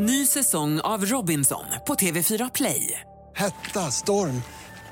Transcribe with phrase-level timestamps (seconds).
[0.00, 3.00] Ny säsong av Robinson på TV4 Play.
[3.36, 4.42] Hetta, storm,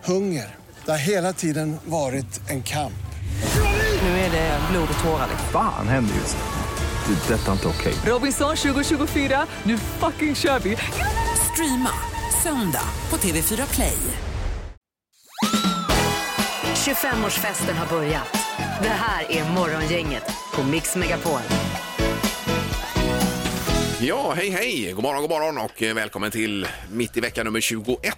[0.04, 0.54] hunger.
[0.84, 3.06] Det har hela tiden varit en kamp.
[4.02, 5.28] Nu är det blod och tårar.
[5.52, 7.14] Fan händer just nu.
[7.14, 7.34] Det.
[7.34, 7.94] är Detta är inte okej.
[8.06, 10.76] Robinson 2024, nu fucking kör vi!
[11.52, 11.90] Streama
[12.42, 13.98] söndag på TV4 Play.
[16.74, 18.36] 25-årsfesten har börjat.
[18.82, 21.40] Det här är Morgongänget på Mix Megapol.
[24.00, 24.92] Ja, hej hej!
[24.92, 28.14] God morgon, god morgon och eh, välkommen till Mitt i vecka nummer 21.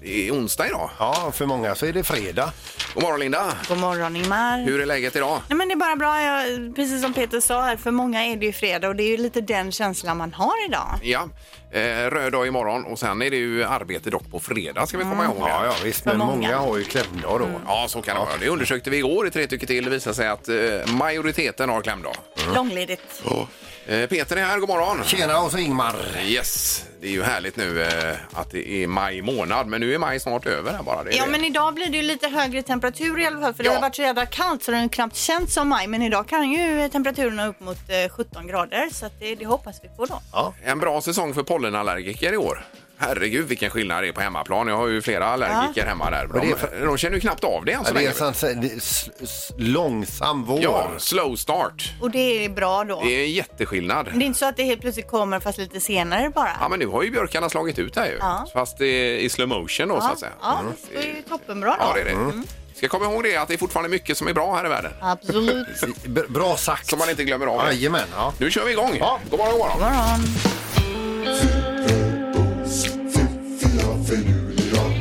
[0.00, 0.90] Det är onsdag idag.
[0.98, 2.52] Ja, för många så är det fredag.
[2.94, 3.52] God morgon Linda!
[3.68, 4.58] God morgon Ingmar.
[4.58, 5.40] Hur är läget idag?
[5.48, 6.22] Nej, men det är bara bra.
[6.22, 9.08] Jag, precis som Peter sa här, för många är det ju fredag och det är
[9.08, 10.98] ju lite den känslan man har idag.
[11.02, 11.28] Ja,
[11.72, 11.80] eh,
[12.10, 15.24] röd dag imorgon och sen är det ju arbete dock på fredag ska vi komma
[15.24, 15.36] ihåg.
[15.48, 16.30] Ja, ja visst, men många.
[16.32, 16.58] många.
[16.58, 17.48] har ju klämdag då.
[17.66, 18.36] Ja, så kan det vara.
[18.40, 19.84] Det undersökte vi igår i Tre tycker till.
[19.84, 20.56] Det visade sig att eh,
[20.86, 22.14] majoriteten har klämdag.
[22.54, 23.22] Långledigt.
[23.24, 23.46] Eh,
[23.86, 25.04] Peter är här, god morgon!
[25.04, 25.94] Tjena och så Ingmar.
[26.24, 29.98] Yes, det är ju härligt nu eh, att det är maj månad, men nu är
[29.98, 31.04] maj snart över här bara.
[31.04, 31.30] Det är Ja, det.
[31.30, 33.70] men idag blir det ju lite högre temperatur i alla fall för Ja.
[33.70, 35.86] det har varit så jävla kallt så det har knappt känts som maj.
[35.86, 39.80] Men idag kan ju temperaturen upp mot eh, 17 grader så att det, det hoppas
[39.82, 40.54] vi på då.
[40.64, 42.64] En bra säsong för pollenallergiker i år.
[43.00, 44.68] Herregud vilken skillnad det är på hemmaplan.
[44.68, 46.26] Jag har ju flera allergiker hemma där.
[46.34, 48.34] De, de känner ju knappt av det än så Ja, det är länge.
[48.34, 50.60] sån, det är s- s- långsam vår.
[50.62, 51.92] Ja, slow start.
[52.00, 53.00] Och det är bra då.
[53.04, 54.06] Det är en jätteskillnad.
[54.14, 56.50] Det är inte så att det helt plötsligt kommer fast lite senare bara.
[56.60, 58.16] Ja, men nu har ju björkarna slagit ut här ju.
[58.20, 58.46] Ja.
[58.52, 60.32] Fast det är i slow motion då så att säga.
[60.42, 60.72] ja Mm.
[60.92, 61.76] det är ju toppenbra då.
[61.80, 62.42] Ja, det är det.
[62.74, 64.92] Ska komma ihåg det att det är fortfarande mycket som är bra här i världen.
[65.00, 65.66] Absolut.
[66.04, 66.86] B- Bra sagt.
[66.90, 67.66] Som man inte glömmer av.
[67.66, 68.32] Jajamän, ja.
[68.38, 68.96] Nu kör vi igång.
[69.00, 69.18] Ja.
[69.30, 69.78] God morgon, god morgon.
[69.78, 71.79] God morgon.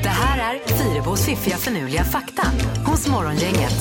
[0.04, 2.44] Det här är Fyrebos fiffiga förnuliga fakta
[2.86, 3.74] hos Morgongänget.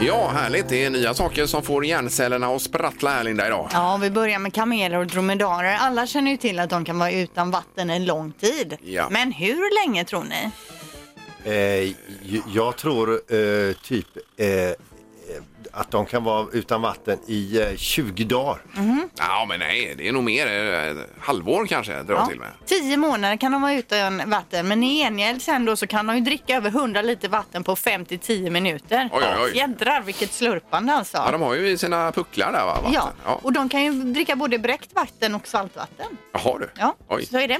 [0.00, 0.68] Ja, härligt.
[0.68, 3.68] Det är nya saker som får hjärncellerna att sprattla här Linda idag.
[3.72, 5.76] Ja, vi börjar med kameler och dromedarer.
[5.80, 8.76] Alla känner ju till att de kan vara utan vatten en lång tid.
[8.84, 9.08] Ja.
[9.10, 10.50] Men hur länge tror ni?
[11.44, 11.94] Eh,
[12.54, 14.06] jag tror eh, typ
[14.36, 14.46] eh,
[15.72, 18.62] att de kan vara utan vatten i eh, 20 dagar.
[19.18, 20.46] Ja, men nej, det är nog mer.
[20.46, 22.26] eh, Halvår kanske drar Ja.
[22.26, 22.48] till med.
[22.66, 26.16] Tio månader kan de vara utan vatten, men i gengäld sen då så kan de
[26.16, 29.08] ju dricka över 100 liter vatten på 5 till 10 minuter.
[29.12, 29.56] Oj, oj, oj.
[29.56, 31.16] Jädrar vilket slurpande alltså.
[31.16, 32.74] Ja, de har ju i sina pucklar där va?
[32.74, 32.92] Vatten.
[32.92, 33.40] Ja, ja.
[33.42, 36.06] och de kan ju dricka både bräckt vatten och saltvatten.
[36.32, 36.70] Jaha du.
[36.78, 37.26] Ja, Oj.
[37.26, 37.58] så är det.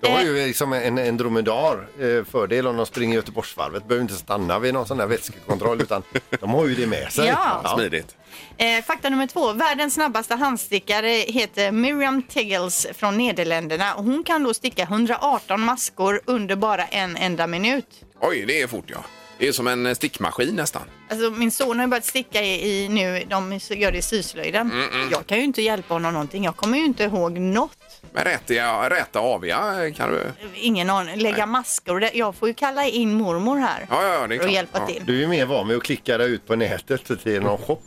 [0.00, 3.88] Det har Eh, ju liksom en, en dromedar eh, fördel om de springer Göteborgsvarvet.
[3.88, 6.02] Behöver inte stanna vid någon sån där vätskekontroll utan
[6.40, 7.26] de har ju det med sig.
[7.26, 7.53] Ja.
[7.74, 8.16] Smidigt.
[8.56, 9.52] Eh, fakta nummer två.
[9.52, 13.94] Världens snabbaste handstickare heter Miriam Tiggles från Nederländerna.
[13.94, 17.86] Och Hon kan då sticka 118 maskor under bara en enda minut.
[18.20, 19.04] Oj, det är fort ja.
[19.38, 20.82] Det är som en eh, stickmaskin nästan.
[21.10, 24.70] Alltså, min son har ju börjat sticka i, i nu, de gör det i syslöjden.
[24.72, 26.44] Mm, Jag kan ju inte hjälpa honom någonting.
[26.44, 27.93] Jag kommer ju inte ihåg något.
[28.12, 30.22] Men räta, räta aviga kan du...
[30.54, 31.16] Ingen aning.
[31.16, 32.00] Lägga maskor.
[32.00, 34.50] Det- Jag får ju kalla in mormor här Ja, ja, ja, det är för att
[34.50, 34.52] klart.
[34.54, 34.86] hjälpa Ja.
[34.86, 35.02] till.
[35.06, 37.78] Du är ju mer van vid att klicka dig ut på nätet till någon shop.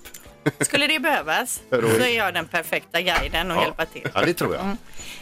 [0.59, 4.07] Skulle det behövas så är jag den perfekta guiden och hjälpa till.
[4.13, 4.77] Ja, det tror jag.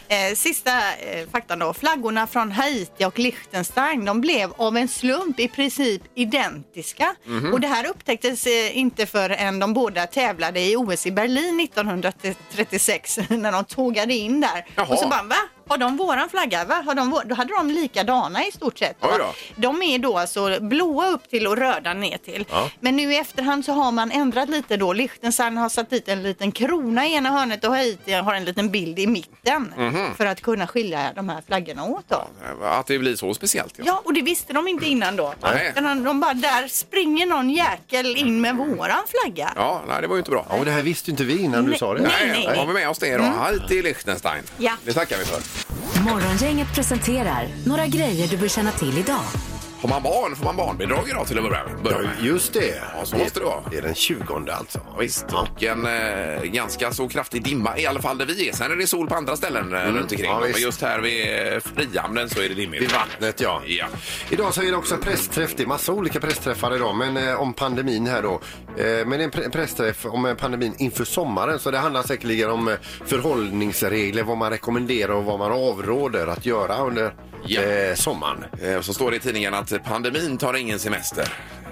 [0.08, 1.74] Eh, sista eh, faktan då.
[1.74, 7.14] Flaggorna från Haiti och Liechtenstein de blev av en slump i princip identiska.
[7.24, 7.52] Mhm.
[7.52, 13.18] Och det här upptäcktes eh, inte förrän de båda tävlade i OS i Berlin 1936
[13.28, 14.66] när de tågade in där.
[14.74, 14.86] Jaha.
[14.86, 15.36] Och så bara, va?
[15.68, 16.64] Har de våran flagga?
[16.64, 16.82] Va?
[16.86, 17.22] Har de vår?
[17.24, 18.96] Då hade de likadana i stort sett.
[19.00, 19.18] Oj va?
[19.18, 19.34] då.
[19.56, 22.44] De är då alltså blåa upp till och röda ner till.
[22.50, 22.70] Ja.
[22.80, 24.92] Men nu i efterhand så har man ändrat lite då.
[24.92, 28.70] Liechtenstein har satt dit en liten krona i ena hörnet och Haiti har en liten
[28.70, 29.74] bild i mitten.
[29.76, 30.14] Mhm.
[30.14, 32.24] För att kunna skilja de här flaggorna åt då.
[32.62, 33.74] Att det blir så speciellt.
[33.76, 33.84] Ja.
[33.86, 35.34] Ja, och det visste de inte innan då.
[35.42, 35.72] Nej.
[35.76, 39.52] Utan de bara, där springer någon jäkel in med våran flagga.
[39.56, 40.46] Ja, nej, det var ju inte bra.
[40.50, 42.00] Ja, och det här visste ju inte vi innan du sa det.
[42.02, 42.44] nej.
[42.46, 43.22] Nej, har vi med oss det då.
[43.22, 44.42] Haiti, Liechtenstein.
[44.58, 44.72] Ja.
[44.84, 45.55] Det tackar vi för.
[46.04, 49.24] Morgongänget presenterar några grejer du bör känna till idag.
[49.86, 51.82] Har man barn får man barnbidrag idag till att börja med.
[51.82, 52.24] Börja Ja, med.
[52.26, 52.82] just det.
[52.98, 53.60] Ja, så måste det vara.
[53.70, 54.78] Det är den 20 alltså.
[54.86, 58.52] Ja, Visst, och en eh, ganska så kraftig dimma, i alla fall där vi är.
[58.52, 60.24] Sen är det sol på andra ställen eh, runt omkring.
[60.30, 60.60] Ja, men visst.
[60.60, 62.82] just här vid eh, Frihamnen så är det dimmigt.
[62.82, 63.62] Vid vattnet, ja.
[63.66, 63.86] Ja.
[64.30, 65.54] Idag så är det också pressträff.
[65.56, 68.32] Det är massa olika pressträffar idag, men eh, om pandemin här då.
[68.76, 72.02] Eh, men det är en pre- pressträff om eh, pandemin inför sommaren, så det handlar
[72.02, 72.74] säkerligen om eh,
[73.06, 77.14] förhållningsregler, vad man rekommenderar och vad man avråder att göra under
[77.48, 77.62] Ja.
[77.62, 78.44] eh, sommaren.
[78.62, 81.28] Eh, Så står det i tidningen att pandemin tar ingen semester.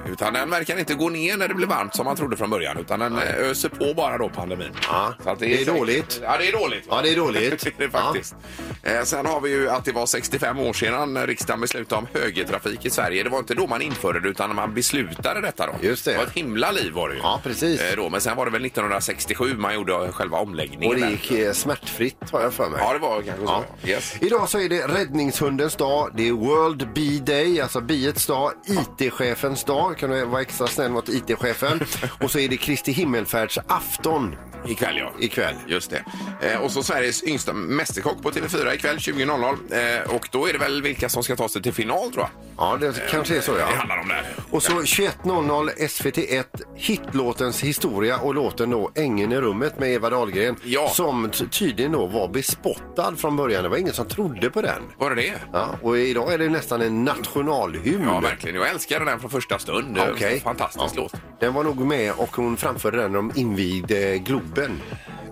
[0.08, 2.78] Utan den verkar inte gå ner när det blir varmt som man trodde från början.
[2.78, 4.70] Utan den eh, öser på bara då pandemin.
[4.88, 6.20] Ja, Så att det är säkert- dåligt.
[6.22, 6.84] Ja, det är dåligt.
[6.90, 7.62] Ja, det är dåligt.
[7.78, 8.34] det är det faktiskt.
[8.82, 12.86] Eh, sen har vi ju att det var 65 år sedan riksdagen beslutade om högertrafik
[12.86, 13.22] i Sverige.
[13.22, 15.72] Det var inte då man införde det utan när man beslutade detta då.
[15.86, 16.16] Just det.
[16.16, 17.20] var ett himla liv var det ju.
[17.20, 17.80] Ja, precis.
[17.80, 18.08] Eh, då.
[18.10, 20.88] Men sen var det väl 1967 man gjorde själva omläggningen.
[20.88, 21.10] Och det där.
[21.10, 22.80] gick eh, smärtfritt har jag för mig.
[22.82, 23.64] Ja, det var kanske så.
[23.82, 23.88] Ja.
[23.88, 24.14] Yes.
[24.20, 28.52] Idag så är det räddningshundens dag, det är World Bee Day, alltså biets dag,
[28.98, 31.80] IT-chefens dag, kan du vara extra snäll mot IT-chefen.
[32.20, 34.36] Och så är det Kristi himmelfärds afton
[34.66, 35.12] Ikväll ja.
[35.20, 35.54] ikväll.
[35.66, 36.04] Just det.
[36.48, 40.02] Eh, och så Sveriges yngsta mästerkock på TV4 ikväll 20.00.
[40.04, 42.30] Eh, och då är det väl vilka som ska ta sig till final tror jag.
[42.58, 43.66] Ja, det kanske är så Det ja.
[43.76, 44.24] handlar om det.
[44.50, 46.44] Och så 21.00 SVT1
[46.76, 50.88] hitlåtens historia och låten då Ängen i rummet med Eva Dahlgren Ja.
[50.88, 53.62] som t- tydligen då var bespottad från början.
[53.62, 54.82] Det var ingen som trodde på den.
[54.98, 55.32] Var det det?
[55.52, 58.04] Ja, och idag är det nästan en nationalhymn.
[58.06, 58.56] Ja, verkligen.
[58.56, 59.83] Jag älskade den från första stund.
[59.96, 60.40] Är en Okej.
[60.40, 61.02] Fantastisk Ja.
[61.02, 61.14] låt.
[61.40, 64.80] Den var nog med och hon framförde den när de invigde Globen.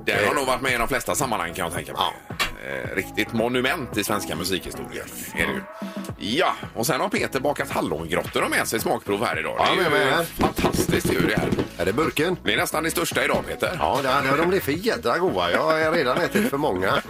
[0.06, 2.02] Den har nog varit med i de flesta sammanhang kan jag tänka mig.
[2.66, 5.06] Eh, riktigt monument i svenska musikhistorien.
[5.34, 5.60] Är det ju.
[6.24, 9.54] Ja, och sen har Peter bakat hallongrottor och med sig smakprov här idag.
[9.58, 10.24] Ja, det är med ju mig här.
[10.24, 11.48] fantastiskt ju det här.
[11.78, 12.36] Är det burken?
[12.44, 13.76] Det är nästan det största idag Peter.
[13.78, 15.50] Ja, det är, de blir för jädra goda.
[15.52, 16.92] Jag har redan ätit för många.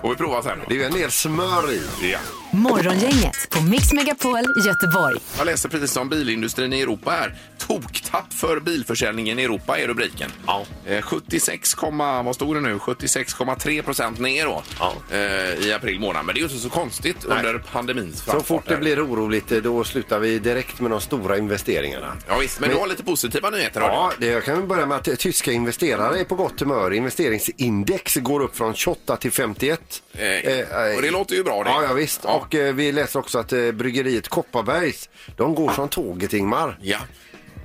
[0.00, 0.64] Får vi prova sen då.
[0.68, 1.82] Det är ju en del smör i.
[2.12, 2.18] Ja.
[2.50, 5.16] Morgongänget på Mix Megapol Göteborg.
[5.38, 7.34] Jag läser precis som bilindustrin i Europa här.
[7.58, 10.30] Toktapp för bilförsäljningen i Europa är rubriken.
[10.46, 10.64] Ja.
[10.86, 12.78] Eh, 76, komma- vad stod det nu?
[12.78, 14.92] 76,3 procent ner då Ja.
[15.10, 16.24] eh, i april månad.
[16.26, 17.24] Men det är ju inte så konstigt.
[17.36, 18.80] Under pandemins Så framfart fort det här.
[18.80, 22.16] blir oroligt då slutar vi direkt med de stora investeringarna.
[22.28, 23.80] Ja visst, men, du har lite positiva nyheter.
[23.80, 23.94] har du?
[23.94, 26.92] Ja, det, jag kan börja med att tyska investerare är på gott humör.
[26.92, 30.02] Investeringsindex går upp från 28 till 51.
[30.12, 31.70] Eh, och det låter ju bra det.
[31.70, 32.20] Ja, ja visst.
[32.24, 32.30] Ja.
[32.34, 36.78] Och eh, vi läser också att eh, bryggeriet Kopparbergs, de går som tåget Ingmar.
[36.80, 36.98] Ja,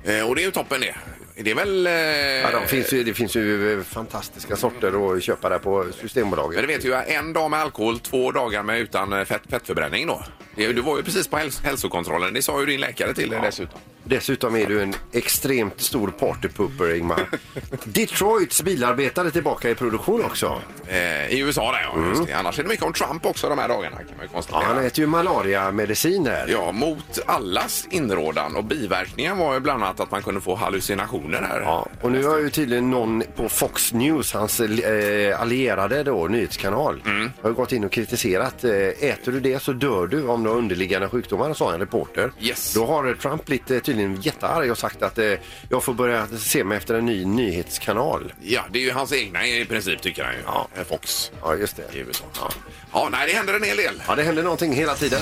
[0.04, 0.94] eh, och det är ju toppen det.
[1.40, 1.86] Det är väl...
[1.86, 5.86] Eh, Ja, de finns ju, det finns ju eh, fantastiska sorter att köpa där på
[6.00, 6.54] Systembolaget.
[6.60, 10.06] Men det vet ju, en dag med alkohol, två dagar med utan eh, fett, fettförbränning
[10.06, 10.22] då.
[10.56, 13.80] Du var ju precis på häls hälsokontrollen, det sa ju din läkare till dig dessutom.
[14.08, 17.28] Dessutom är du en extremt stor partypooper, Ingmar.
[17.84, 20.60] Detroits bilarbetare tillbaka i produktion också.
[20.86, 22.32] Eh, I USA där ja, just det.
[22.32, 24.64] Annars är det mycket om Trump också de här dagarna kan man ju Ja, konstatera.
[24.74, 26.48] han äter ju malariamedicin här.
[26.48, 31.42] Ja, mot allas inrådan och biverkningen var ju bland annat att man kunde få hallucinationer
[31.42, 31.60] här.
[31.60, 37.02] Ja, och nu har ju tydligen någon på Fox News, hans eh, allierade då, nyhetskanal,
[37.06, 37.30] Mm.
[37.42, 38.64] har ju gått in och kritiserat.
[38.64, 42.32] Eh, äter du det så dör du om du har underliggande sjukdomar, sa en reporter.
[42.40, 42.74] Yes.
[42.74, 45.32] Då har Trump blivit eh, tydligen jättearg och sagt att eh,
[45.68, 48.32] jag får börja se mig efter en ny nyhetskanal.
[48.40, 50.40] Ja, det är ju hans egna i princip tycker han ju.
[50.46, 50.68] Ja.
[50.76, 51.96] Eh, Fox Ja, just det.
[51.96, 52.24] i USA.
[52.40, 52.50] Ja.
[52.92, 54.02] ja, nej det händer en hel del.
[54.08, 55.20] Ja, det händer någonting hela tiden.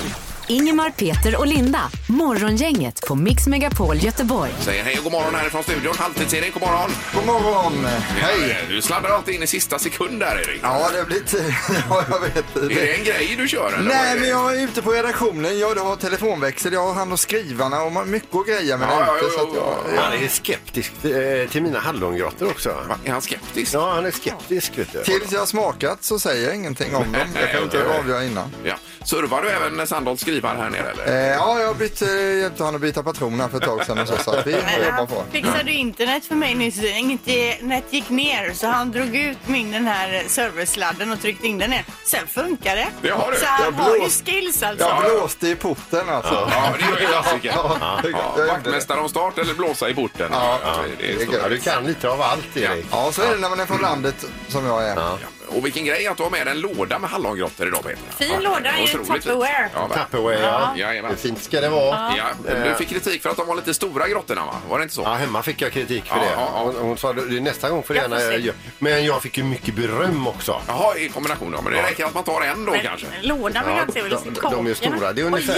[0.48, 1.80] Ingemar, Peter och Linda.
[2.08, 4.50] Morgongänget på Mix Megapol Göteborg.
[4.60, 5.94] Säger hej och god morgon härifrån studion.
[5.94, 6.90] Halvtids-Erik, god morgon.
[7.14, 7.84] God morgon!
[8.08, 8.66] Hej!
[8.68, 10.60] Du sladdar alltid in i sista sekund där Erik.
[10.62, 11.54] Ja, det blir tid.
[11.90, 12.56] Ja, jag vet.
[12.56, 13.88] Är det en grej du kör eller?
[13.88, 15.58] Nej, men jag är ute på redaktionen.
[15.58, 19.06] Jag har telefonväxel, jag har hand om skrivarna och mycket att greja med Ja, där
[19.06, 19.26] ja, ute.
[19.26, 20.02] ja, Så att jag, ja.
[20.02, 22.68] Han är skeptisk eh, till mina hallongrottor också.
[22.88, 23.74] Va, Är han skeptisk?
[23.74, 25.02] Ja, han är skeptisk vet du.
[25.04, 27.22] Tills jag har smakat så säger jag ingenting om dem.
[27.40, 28.54] Jag kan inte avgöra innan.
[28.64, 28.74] Ja.
[29.04, 31.06] Servar du även Sandholt skriver här nere eller?
[31.06, 33.86] Eh, ja, jag har bytt, eh, hjälpte honom att byta patron här för ett tag
[33.86, 35.22] sedan och så, så att vi Men jobbar han på.
[35.32, 36.82] fixade internet för mig nyss.
[36.82, 41.70] Internet gick ner så han drog ut min den här serversladden och tryckte in den
[41.70, 41.84] ner.
[42.04, 42.86] Sen funkar det.
[43.02, 43.36] Det har du.
[43.38, 44.84] Så han Jag har ju blåst- skills alltså.
[44.86, 46.48] Jag blåste i porten alltså.
[46.52, 47.52] Ja, det är ju klassiker.
[47.56, 48.52] Ja, det- Ja, jag gjorde det.
[48.52, 50.28] vaktmästare om start eller blåsa i porten.
[50.32, 50.58] Ja,
[50.98, 52.86] det är det är stora Ja, du kan lite av allt Erik.
[52.90, 54.96] Ja, så är det när man är från landet som jag är.
[54.96, 55.18] Ja.
[55.48, 57.98] Och vilken grej att du har med en låda med hallongrottor idag Peter.
[58.26, 59.22] Fin låda i Otroligt fint.
[59.22, 59.70] Tupperware.
[59.74, 59.94] Ja, va?
[59.96, 60.72] Tupperware, ja.
[60.76, 61.10] Jajamän.
[61.10, 62.12] Hur fint ska det vara?
[62.16, 62.24] Ja,
[62.64, 64.54] du fick kritik för att de var lite stora grottorna va?
[64.68, 65.02] Var det inte så?
[65.02, 66.28] Ja, hemma fick jag kritik för Ja, det.
[66.30, 66.60] ja, ja.
[66.62, 68.56] Hon, hon sa "Du, nästa gång får du Jag får gärna se." göra.
[68.78, 70.60] Men jag fick ju mycket beröm också.
[70.68, 71.62] Jaha, i kombination då.
[71.62, 73.06] Men det räcker att man tar en då Men kanske.
[73.22, 73.92] Lådan vill Ja, jag inte
[74.40, 74.40] se.
[74.50, 75.12] De- är stora.
[75.12, 75.56] Det är ungefär-.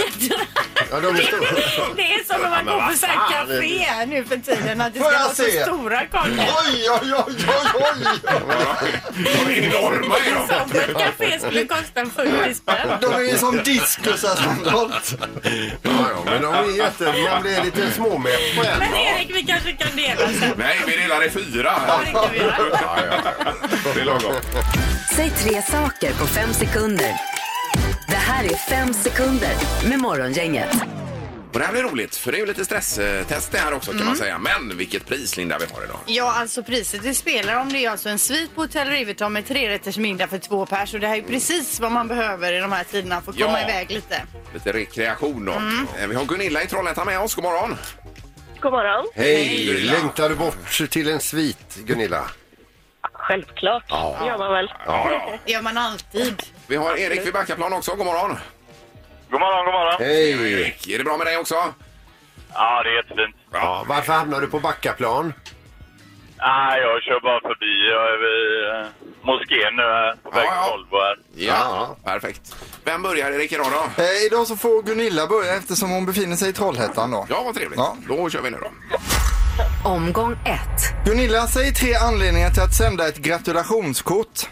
[0.91, 1.49] Ja, de är stora.
[1.95, 4.81] Det är som när man går på så här café nu för tiden.
[4.81, 5.63] Att det Får ska jag vara så se?
[5.63, 6.31] stora kakor.
[6.37, 8.91] Oj, oj, oj, oj, oj!
[9.15, 10.47] De är enorma är de.
[10.47, 12.89] Som ett café skulle kosta en 40 spänn.
[13.01, 15.15] De är ju som diskusar Sandholt.
[15.81, 17.03] Ja, ja, men de är jätte...
[17.31, 18.79] Man blir lite småmätt på en.
[18.79, 20.53] Men Erik, vi kanske kan dela sen.
[20.57, 21.73] Nej, vi delar i fyra.
[21.87, 22.55] Ja, det kan vi göra.
[22.71, 22.97] Ja,
[23.45, 23.51] ja.
[23.95, 24.33] Det är lagom.
[25.15, 27.13] Säg tre saker på fem sekunder.
[28.09, 29.51] Det här är fem sekunder
[29.89, 30.75] med Morgongänget.
[31.53, 34.05] Och det här blir roligt, för det är ju lite stresstest det här också kan
[34.05, 34.37] man säga.
[34.37, 35.97] Men vilket pris Linda vi har idag.
[36.05, 39.47] Ja, alltså priset det spelar om det är alltså en svit på Hotel Riverton med
[39.47, 40.93] tre rätters middag för två pers.
[40.93, 43.37] Och det här är ju precis vad man behöver i de här tiderna för att
[43.39, 43.69] komma Ja.
[43.69, 44.21] iväg lite.
[44.53, 45.51] Lite rekreation då.
[46.01, 47.75] Eh, Vi har Gunilla i Trollhättan med oss, god morgon.
[48.61, 49.05] God morgon.
[49.15, 49.73] Hej!
[49.73, 52.25] Längtar du bort till en svit, Gunilla?
[53.13, 53.83] Självklart.
[53.89, 54.17] Ja.
[54.21, 54.71] Det gör man väl.
[54.85, 55.33] Ja, ja.
[55.45, 56.43] Det gör man alltid.
[56.67, 58.37] Vi har Erik vid Backaplan också, god morgon.
[59.31, 59.95] God morgon, god morgon.
[59.99, 60.53] Hej!
[60.53, 61.55] Erik, är det bra med dig också?
[62.53, 63.35] Ja, det är jättefint.
[63.53, 65.33] Ja, varför hamnar du på Backaplan?
[66.37, 67.89] Ah, jag kör bara förbi.
[67.91, 68.91] Jag är vid eh,
[69.21, 70.63] moskén nu här, på väg Ja, ja.
[70.63, 71.17] till Volvo här.
[71.35, 72.55] Ja, perfekt.
[72.83, 74.03] Vem börjar Erik idag då?
[74.03, 77.25] Eh, idag så får Gunilla börja eftersom hon befinner sig i Trollhättan då.
[77.29, 77.79] Ja, vad trevligt.
[77.79, 77.97] Ja.
[78.07, 78.69] Då kör vi nu då.
[79.83, 81.05] Omgång ett.
[81.05, 84.49] Gunilla, säg tre anledningar till att sända ett gratulationskort.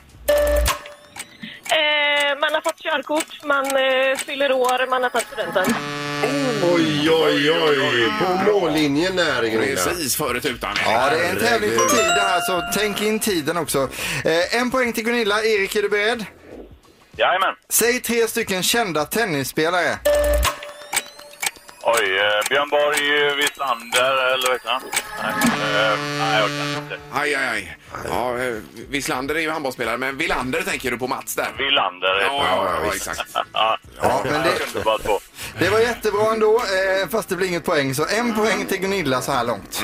[1.69, 5.75] Eh, man har fått körkort, man eh, fyller år, man har tagit studenten.
[6.73, 8.11] Oj, oj, oj!
[8.19, 9.81] På mållinjen där, Gunilla.
[9.83, 10.75] Precis före tutan.
[10.85, 13.89] Ja, det är en tävling på tid det här så tänk in tiden också.
[14.25, 15.43] Eh, en poäng till Gunilla.
[15.43, 16.25] Erik, är du beredd?
[17.17, 17.55] Jajamän.
[17.69, 19.99] Säg tre stycken kända tennisspelare.
[21.89, 24.81] Oj, eh, Björn Borg, Wislander eller vad heter han?
[25.23, 25.33] Nej,
[25.91, 26.97] eh, nej, jag kan inte.
[27.13, 27.77] Aj, aj, aj.
[28.09, 28.53] Ja, eh,
[28.89, 31.43] Wislander är ju handbollsspelare, men Villander tänker du på Mats där?
[31.45, 32.65] Heter Ja, han.
[32.65, 33.21] ja, ja, exakt.
[33.53, 35.19] Ja, Ja, men jag det, kunde bara två.
[35.59, 37.95] det var jättebra ändå, eh, fast det blir inget poäng.
[37.95, 39.81] Så en poäng till Gunilla så här långt.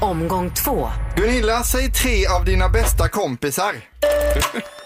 [0.00, 0.88] Omgång två.
[1.16, 3.74] Gunilla, säg tre av dina bästa kompisar.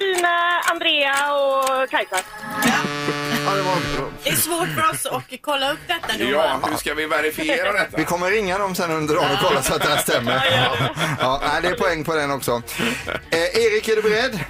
[0.00, 2.16] Sabina, Andrea och Kajsa.
[4.22, 6.24] Det är svårt för oss att kolla upp detta då.
[6.24, 7.96] Ja, hur ska vi verifiera detta?
[7.96, 10.42] Vi kommer ringa dem sen under dagen och kolla så att det här stämmer.
[11.20, 12.62] Ja, nej, det är poäng på den också.
[13.30, 14.40] Eh, Erik, är du beredd?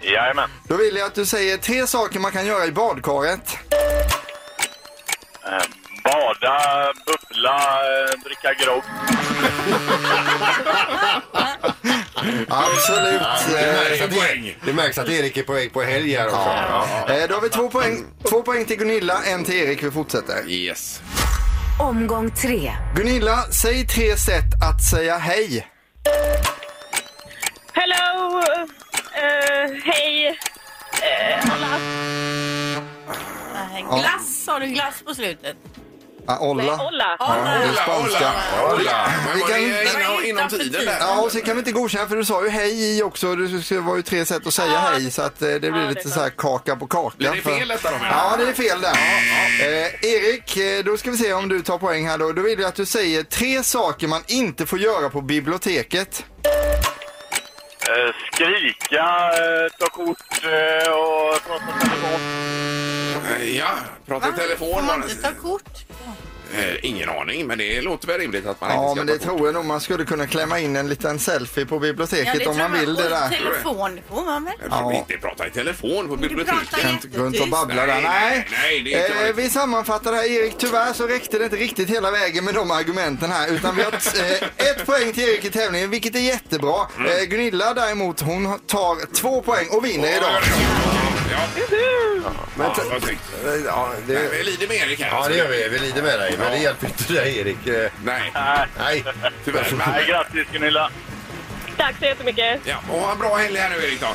[0.00, 0.50] Jajamän.
[0.68, 3.58] Då vill jag att du säger tre saker man kan göra i badkaret.
[5.44, 5.64] Eh,
[6.04, 8.82] bada, bubbla, eh, dricka grogg.
[12.48, 13.20] Absolut.
[13.48, 16.26] Det märks, Eh, att Erik, det märks att Erik är på väg på helg här
[16.26, 17.12] också.
[17.12, 18.04] eh, Då har vi två poäng.
[18.30, 19.82] Två poäng till Gunilla, en till Erik.
[19.82, 20.48] Vi fortsätter.
[20.48, 21.00] Yes.
[21.80, 22.72] Omgång tre.
[22.96, 25.66] Gunilla, säg tre sätt att säga hej.
[27.72, 28.42] Hello,
[29.14, 30.38] eh, hej.
[31.02, 31.78] Eh, alla.
[34.00, 35.56] Glass, har du glass på slutet?
[36.28, 36.62] Ah, olla.
[36.86, 37.16] Olla.
[37.18, 38.30] Ja, det är spanska.
[38.60, 39.10] Hola.
[39.26, 40.96] Men Vi var det inom, inom tiden där?
[41.00, 43.34] Ja, och så kan vi inte godkänna för du sa ju hej i också.
[43.36, 46.20] Det var ju tre sätt att säga hej så att eh, det blir lite så
[46.20, 47.16] här kaka på kaka.
[47.18, 47.96] Blir det för- fel detta då?
[47.96, 48.44] menar Ja, du?
[48.44, 48.92] det är fel där.
[48.92, 52.32] Eh, Erik, eh, då ska vi se om du tar poäng här då.
[52.32, 56.24] Då vill jag att du säger tre saker man inte får göra på biblioteket.
[57.88, 62.20] Eh, skrika, eh, ta kort eh, och prata i telefon.
[63.40, 63.68] Eh, Ja,
[64.06, 64.74] prata i telefon.
[64.86, 65.62] man Man, inte ta kort?
[66.54, 69.18] Eh, ingen aning, men det låter väl rimligt att man Ja, inte men ska det
[69.30, 72.58] ta tror jag nog man skulle kunna klämma in en liten selfie på biblioteket om
[72.58, 73.28] man vill det Och där.
[73.28, 74.54] telefon får man väl?
[74.70, 76.70] Jag vill inte prata i telefon på biblioteket.
[76.70, 77.86] pratar Inte gå runt och babbla där.
[77.86, 80.54] Nej, Nej, nej, nej, det är inte eh, vi sammanfattar det här Erik.
[80.58, 83.48] Tyvärr så räckte det inte riktigt hela vägen med de argumenten här.
[83.48, 86.76] Utan vi har eh, ett poäng till Erik i tävlingen, vilket är jättebra.
[86.98, 87.10] Mm.
[87.12, 90.32] Eh, Gunilla däremot, hon tar två poäng och vinner idag.
[91.30, 91.40] Ja,
[92.54, 93.22] Men ja, vad snyggt.
[93.66, 95.08] ja, Nej, det, Vi lider med Erik här.
[95.10, 95.68] ja, det gör vi.
[95.68, 96.34] Vi lider med dig.
[96.38, 97.66] Men det hjälper inte dig, Erik.
[97.66, 99.04] Eh, Nej, Nej, Nej.
[99.44, 99.66] tyvärr.
[99.86, 100.90] nej, grattis Gunilla.
[101.76, 102.60] Tack så jättemycket.
[102.64, 104.06] Ja, och ha en bra helg här nu Erik då.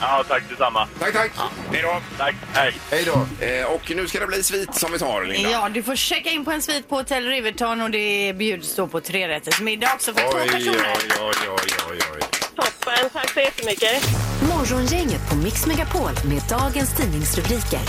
[0.00, 0.88] Ja, tack detsamma.
[1.00, 1.30] Tack, tack.
[1.72, 2.00] Hej då.
[2.18, 2.72] Tack, hej.
[2.90, 3.46] Hej då.
[3.46, 5.50] Eh, och nu ska det bli svit som vi tar, Linda.
[5.50, 8.86] Ja, du får checka in på en svit på Hotel Riverton och det bjuds då
[8.86, 10.96] på trerättersmiddag också för två Oj, oj, personer.
[11.20, 12.20] oj, oj, oj, oj.
[12.56, 14.02] Toppen, tack så jättemycket.
[14.48, 17.80] Morgongänget på Mix Megapol med dagens tidningsrubriker.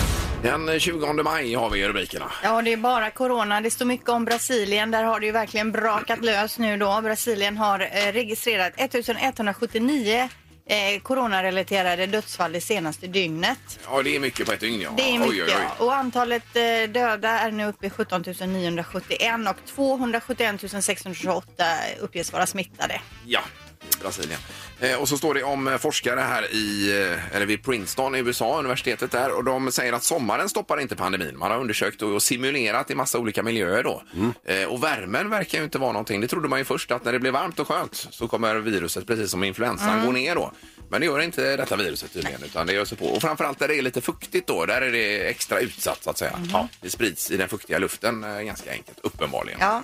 [0.44, 2.32] Den 20 maj har vi rubrikerna.
[2.44, 3.62] Ja, det är bara corona.
[3.62, 4.92] Det står mycket om Brasilien.
[4.92, 7.02] Där har det ju verkligen brakat lös nu då.
[7.02, 10.30] Brasilien har eh, registrerat 1179
[10.70, 13.80] eh, coronarelaterade dödsfall det senaste dygnet.
[13.92, 14.82] Ja, det är mycket på ett dygn.
[14.82, 14.90] Ja.
[14.98, 15.34] Det är mycket.
[15.34, 15.86] Oj, oj, oj.
[15.86, 21.64] Och antalet eh, döda är nu uppe i 17 971 och 271 628
[22.00, 23.02] uppges vara smittade.
[23.26, 23.42] Ja,
[23.84, 24.40] i Brasilien.
[24.80, 28.20] Eh, och så står det om eh, forskare här i, eh, eller vid Princeton i
[28.20, 31.38] USA, universitetet där, och de säger att sommaren stoppar inte pandemin.
[31.38, 34.04] Man har undersökt och simulerat i massa olika miljöer då.
[34.46, 36.22] Eh, och värmen verkar ju inte vara någonting.
[36.22, 39.08] Det trodde man ju först att när det blir varmt och skönt så kommer viruset,
[39.08, 40.52] precis som influensan, gå ner då.
[40.90, 43.06] Men det gör inte detta viruset tydligen, utan det gör sig på.
[43.06, 46.18] Och framförallt där det är lite fuktigt då, där är det extra utsatt så att
[46.18, 46.40] säga.
[46.52, 49.60] Ja, det sprids i den fuktiga luften ganska enkelt, uppenbarligen.
[49.62, 49.84] Ja.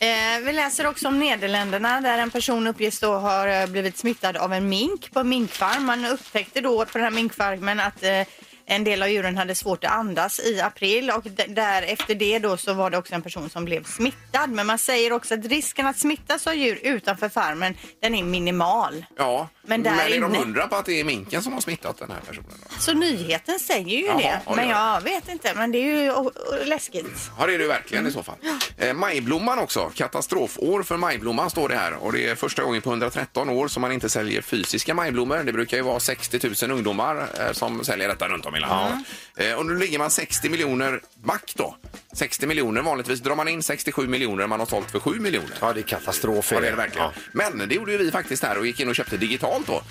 [0.00, 4.36] Eh, vi läser också om Nederländerna där en person uppges då har eh, blivit smittad
[4.36, 5.84] av en mink på en minkfarm.
[5.84, 8.22] Man upptäckte då på den här minkfarmen att eh,
[8.70, 12.38] en del av djuren hade svårt att andas i april och d- där efter det
[12.38, 14.50] då så var det också en person som blev smittad.
[14.50, 19.04] Men man säger också att risken att smittas av djur utanför farmen den är minimal.
[19.16, 21.60] Ja, Men men, där är de inne- hundra på att det är minken som har
[21.60, 22.50] smittat den här personen?
[22.62, 22.74] Då?
[22.78, 24.40] Så nyheten säger ju Jaha, det.
[24.46, 26.30] oj, Men jag vet inte, men det är ju
[26.64, 27.30] läskigt.
[27.38, 28.36] Ja, det är det verkligen i så fall.
[28.78, 29.90] Eh, majblomman också.
[29.94, 31.92] Katastrofår för majblomman står det här.
[31.94, 35.42] Och det är första gången på 113 år som man inte säljer fysiska majblommor.
[35.44, 39.06] Det brukar ju vara 60 000 ungdomar eh, som säljer detta runt om i landet.
[39.36, 41.76] Eh, och nu ligger man 60 miljoner back då.
[42.12, 45.50] 60 miljoner, vanligtvis drar man in 67 miljoner, man har sålt för 7 miljoner.
[45.60, 46.52] Ja, det är katastrof.
[46.52, 47.10] Ja, det är det verkligen.
[47.32, 49.82] Men det gjorde ju vi faktiskt här och gick in och köpte digitalt då.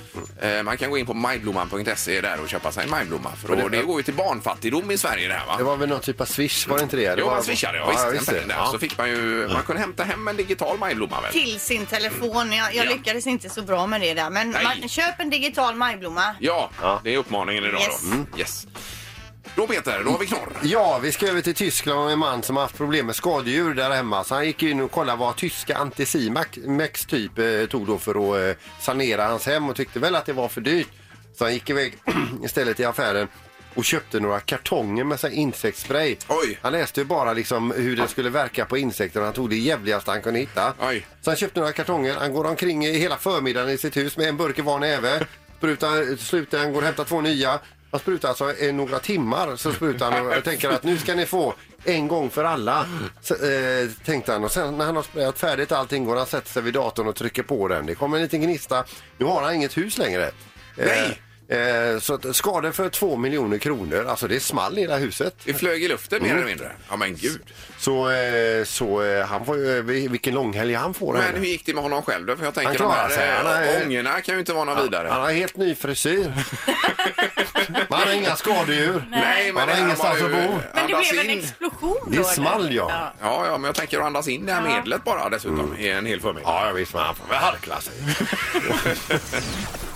[0.47, 3.31] Eh, man kan gå in på majblomman.se där och köpa sig en majblomma.
[3.35, 5.55] För då, det går ju till barnfattigdom i Sverige det här va?
[5.57, 7.15] Det var väl någon typ av swish, var det inte det?
[7.15, 7.33] det Jo, var...
[7.33, 8.03] man swishade, ja, visst.
[8.05, 8.33] en visst det.
[8.39, 8.55] där.
[8.55, 8.69] Ja.
[8.71, 11.31] Så fick man ju, man kunde hämta hem en digital majblomma väl?
[11.31, 12.51] Till sin telefon.
[12.53, 12.91] Jag, jag Ja.
[12.91, 14.29] lyckades inte så bra med det där.
[14.29, 14.63] Men Nej.
[14.79, 16.35] man, köp en digital majblomma.
[16.39, 16.69] Ja,
[17.03, 18.01] det är uppmaningen idag Yes.
[18.01, 18.07] då.
[18.07, 18.25] Mm.
[18.37, 18.56] Yes.
[19.55, 20.53] Då Peter, då har vi knorr.
[20.63, 23.73] Ja, vi ska över till Tyskland och en man som har haft problem med skadedjur
[23.73, 24.23] där hemma.
[24.23, 28.57] Så han gick in och kollade vad tyska Anticimex typ eh, tog då för att
[28.57, 30.87] eh, sanera hans hem och tyckte väl att det var för dyrt.
[31.37, 31.93] Så han gick iväg
[32.43, 33.27] istället till affären
[33.75, 36.15] och köpte några kartonger med sig insektsspray.
[36.27, 36.59] Oj.
[36.61, 39.55] Han läste ju bara liksom hur det skulle verka på insekter och han tog det
[39.55, 40.73] jävligaste han kunde hitta.
[40.79, 41.07] Oj.
[41.21, 42.15] Så han köpte några kartonger.
[42.15, 45.25] Han går omkring i hela förmiddagen i sitt hus med en burk i var näve.
[45.57, 47.59] Sprutar, slutar, han går och hämtar två nya.
[47.91, 51.15] Han sprutar alltså eh, några timmar så sprutar han och jag tänker att nu ska
[51.15, 51.53] ni få
[51.83, 52.85] en gång för alla.
[53.21, 56.27] Så, eh, tänkte han och sen när han har sprayat färdigt allting går han och
[56.29, 57.85] sätter sig vid datorn och trycker på den.
[57.85, 58.83] Det kommer en liten gnista.
[59.17, 60.31] Nu har han inget hus längre.
[60.75, 61.19] Nej.
[61.49, 64.05] Eh, eh, så att skador för två miljoner kronor.
[64.05, 65.35] Alltså det small i hela huset.
[65.43, 66.71] Det flög i luften mer eller mindre.
[66.89, 67.41] Ja men gud.
[67.79, 71.13] Så, eh, så eh, han får ju, vilken långhelg han får.
[71.13, 72.35] Men hur gick det med honom själv då?
[72.35, 73.27] För jag tänker Han de klarar sig.
[73.27, 75.07] här Han är- eh, ångorna kan ju inte vara något vidare.
[75.11, 76.33] Han har helt ny frisyr.
[77.89, 79.05] Man har inga skadedjur.
[79.11, 80.37] Nej, Man det har här ingenstans var att bo.
[80.39, 81.39] Men det andas blev en in.
[81.39, 82.11] explosion då.
[82.11, 82.87] Det small ja.
[82.89, 83.13] Ja.
[83.21, 86.05] Ja, ja, men jag tänker att andas in det här medlet bara dessutom i en
[86.05, 86.49] hel förmiddag.
[86.49, 87.93] Ja, ja visst, men han får väl harkla sig.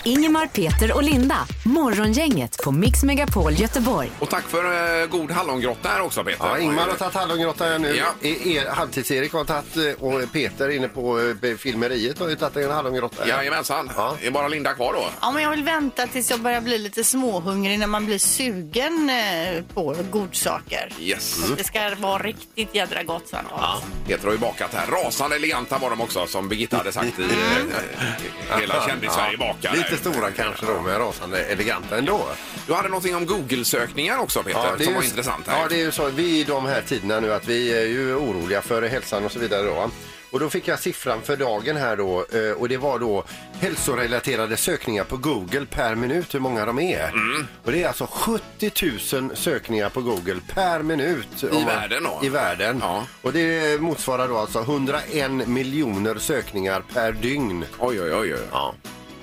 [0.04, 1.38] Ingemar, Peter och Linda.
[1.66, 4.12] Morgongänget på Mix Megapol Göteborg.
[4.20, 6.46] Och tack för eh, god hallongrotta här också Peter.
[6.48, 7.96] Ja, Ingmar har tagit hallongrotta här nu.
[7.96, 8.06] Ja.
[8.22, 12.58] E- er- Halvtids-Erik har tagit eh, och Peter inne på eh, filmeriet har ju tagit
[12.58, 13.28] en hallongrotta.
[13.28, 13.92] Jajamensan.
[13.96, 14.18] Ja.
[14.22, 15.06] Det är bara Linda kvar då.
[15.22, 19.10] Ja, men jag vill vänta tills jag börjar bli lite småhungrig när man blir sugen
[19.10, 20.94] eh, på godsaker.
[21.00, 21.40] Yes.
[21.58, 23.46] Det ska vara riktigt jädra gott sen.
[23.50, 23.82] Ja.
[24.08, 24.88] Peter har ju bakat här.
[24.88, 29.76] Rasande eleganta var de också som Birgitta hade sagt i eh, hela kändis-Sverige bakar.
[29.76, 32.28] Lite stora kanske då, men rasande eleganta ändå.
[32.68, 35.48] Du hade någonting om Google-sökningar också Peter, det är som ju- var intressant.
[35.48, 35.62] Här.
[35.62, 36.10] Ja, det är ju så.
[36.10, 39.40] Vi i de här tiderna nu att vi är ju oroliga för hälsan och så
[39.40, 39.92] vidare då.
[40.32, 43.24] Och då fick jag siffran för dagen här då eh, och det var då
[43.60, 47.10] hälsorelaterade sökningar på Google per minut, hur många de är.
[47.10, 47.48] Mm.
[47.64, 48.72] Och det är alltså 70
[49.22, 51.44] 000 sökningar på Google per minut.
[51.44, 52.20] I världen då?
[52.24, 52.78] I världen.
[52.82, 53.06] Ja.
[53.22, 57.66] Och det motsvarar då alltså 101 miljoner sökningar per dygn.
[57.80, 58.34] Oj, oj, oj.
[58.34, 58.40] oj.
[58.52, 58.76] Ja.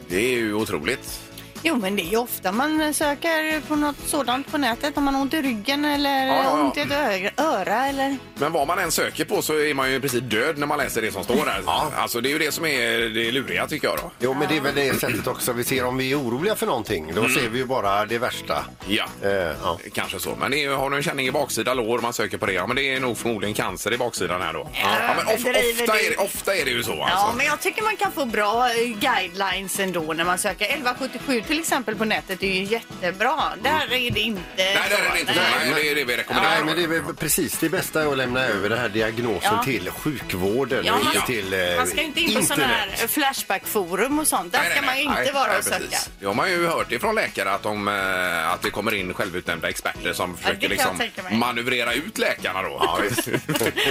[0.09, 1.28] Det är ju otroligt.
[1.63, 4.97] Jo, men det är ju ofta man söker på något sådant på nätet.
[4.97, 6.51] Om man har ont i ryggen eller Ja, ja, ja.
[6.63, 8.17] ont i ett ö- öra eller...
[8.35, 10.79] Men vad man än söker på så är man ju i princip död när man
[10.79, 11.63] läser det som står där.
[11.97, 14.11] Alltså det är ju det som är det luriga tycker jag då.
[14.21, 16.67] Jo, men det är väl det sättet också vi ser om vi är oroliga för
[16.67, 17.13] någonting.
[17.15, 18.65] Då ser vi ju bara det värsta.
[18.89, 19.31] Ja, Eh,
[19.63, 19.79] ja.
[19.93, 20.37] kanske så.
[20.41, 22.67] Men det är, har du en känning i baksida lår man söker på det, ja
[22.67, 24.69] men det är nog förmodligen cancer i baksidan här då.
[24.83, 27.37] Ja, men of, driver ofta, är det, ofta är det ju så Ja, alltså.
[27.37, 30.65] men jag tycker man kan få bra eh, guidelines ändå när man söker.
[30.65, 33.35] 1177 till exempel på nätet är ju jättebra.
[33.63, 35.41] Där är det inte Nej, det är det inte så.
[35.41, 36.55] Nej, det är det vi rekommenderar.
[36.55, 39.53] Nej, men det är väl precis det bästa är att lämna över den här diagnosen
[39.57, 39.63] Ja.
[39.65, 42.87] till sjukvården Ja, och man, inte till eh, man ska inte in på sådana här
[42.87, 43.11] internet.
[43.11, 44.53] Flashback-forum och sånt.
[44.53, 45.79] Där Nej, ska nej, man ju nej, inte nej, vara nej, och söka.
[45.79, 46.11] precis.
[46.21, 49.69] Det har man ju hört ifrån läkare att, de, eh, att det kommer in självutnämnda
[49.69, 51.37] experter som försöker kan jag liksom tänka mig.
[51.37, 52.77] manövrera ut läkarna då.
[52.81, 53.29] Ja, visst.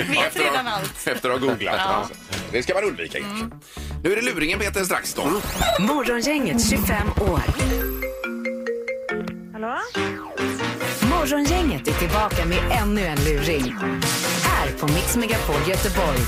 [0.08, 1.08] Vet redan allt.
[1.08, 1.76] Efter att ha googlat.
[1.78, 2.10] Ja.
[2.52, 3.46] Det ska man undvika kanske.
[4.04, 5.42] Nu är det luringen Peter strax då.
[5.80, 7.42] Morgongänget 25 år.
[9.54, 9.78] Hallå?
[11.10, 13.76] Morgongänget är tillbaka med ännu en luring.
[14.44, 16.20] Här på Mix Megapol Göteborg.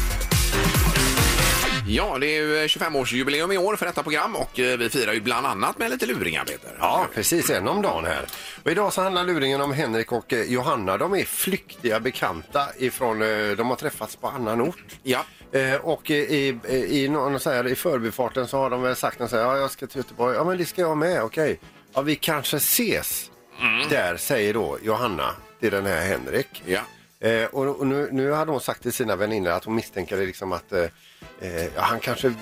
[1.87, 5.21] Ja, det är ju 25-årsjubileum i år för detta program och eh, vi firar ju
[5.21, 6.77] bland annat med lite luringar Peter.
[6.79, 7.49] Ja, precis.
[7.49, 8.25] En om dagen här.
[8.63, 10.97] Och idag så handlar luringen om Henrik och eh, Johanna.
[10.97, 13.27] De är flyktiga bekanta ifrån, eh,
[13.57, 14.83] de har träffats på annan ort.
[15.03, 15.25] Ja.
[15.51, 16.13] Eh, och i,
[16.67, 19.71] i, i, någon, så här, i förbifarten så har de väl sagt här, ja, jag
[19.71, 20.35] ska till Göteborg.
[20.35, 21.59] Ja, men det ska jag med, okej.
[21.93, 23.31] Ja, vi kanske ses.
[23.61, 23.89] Mm.
[23.89, 26.63] Där säger då Johanna till den här Henrik.
[26.65, 26.81] Ja.
[27.27, 30.51] Eh, och och nu, nu hade hon sagt till sina väninnor att hon misstänker liksom
[30.51, 30.85] att eh,
[31.41, 32.33] eh, ja, han kanske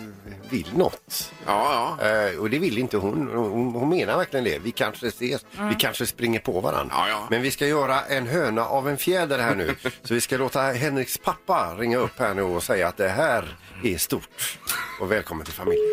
[0.49, 1.33] vill något.
[1.45, 2.07] Ja, ja.
[2.07, 3.27] Eh, och det vill inte hon.
[3.35, 3.73] hon.
[3.73, 4.59] Hon menar verkligen det.
[4.59, 6.95] Vi kanske ses, vi kanske springer på varandra.
[6.97, 7.27] Ja, ja.
[7.29, 9.75] Men vi ska göra en höna av en fjäder här nu.
[10.03, 13.45] så vi ska låta Henriks pappa ringa upp här nu och säga att det här
[13.83, 14.57] är stort.
[15.01, 15.85] Och välkommen till familjen.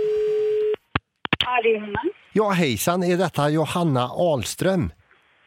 [1.44, 2.02] Ja, det är Johanna.
[2.32, 4.92] Ja, hejsan, är detta Johanna Ahlström?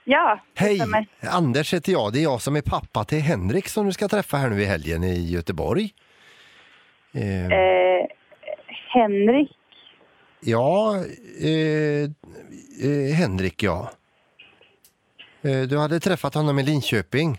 [0.10, 0.82] Ja, Hej.
[1.22, 2.14] Anders heter jag.
[2.14, 4.66] Det är jag som är pappa till Henrik som du ska träffa här nu i
[4.66, 5.90] helgen i Göteborg.
[7.14, 8.06] Eh, Eh,
[8.94, 9.52] Henrik.
[10.40, 10.96] ja,
[11.42, 12.04] eh,
[12.90, 13.92] eh, Henrik ja.
[15.70, 17.38] Du hade träffat honom i Linköping.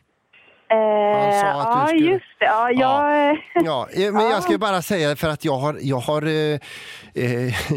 [0.71, 2.45] Eh, sa att du ja, skulle- just det.
[2.45, 3.37] Ja, jag...
[3.65, 6.61] Ja, eh, men jag ska ju bara säga för att jag har, jag har, eh,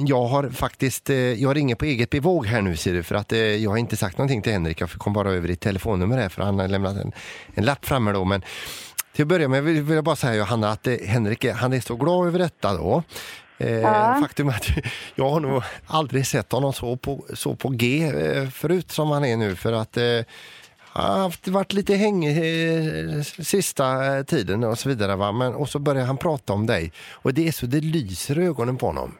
[0.07, 3.31] jag har faktiskt, eh, jag ringer på eget bevåg här nu ser du för att
[3.31, 4.81] eh, jag har inte sagt någonting till Henrik.
[4.81, 7.11] Jag kom bara över ditt telefonnummer här för han har lämnat en,
[7.55, 8.25] en lapp framme då.
[8.25, 8.41] Men
[9.13, 12.27] till att börja med vill, jag bara säga Johanna att Henrik han är så glad
[12.27, 13.03] över detta då.
[13.57, 14.17] Eh, Ja.
[14.21, 14.67] Faktum är att
[15.15, 19.25] jag har nog aldrig sett honom så på, så på G eh, förut som han
[19.25, 20.03] är nu för att eh,
[20.93, 22.35] han har haft, varit lite hängig
[23.25, 25.15] sista tiden och så vidare.
[25.15, 25.31] Va?
[25.31, 28.45] Men, och så börjar han prata om dig och det är så det lyser i
[28.45, 29.13] ögonen på honom.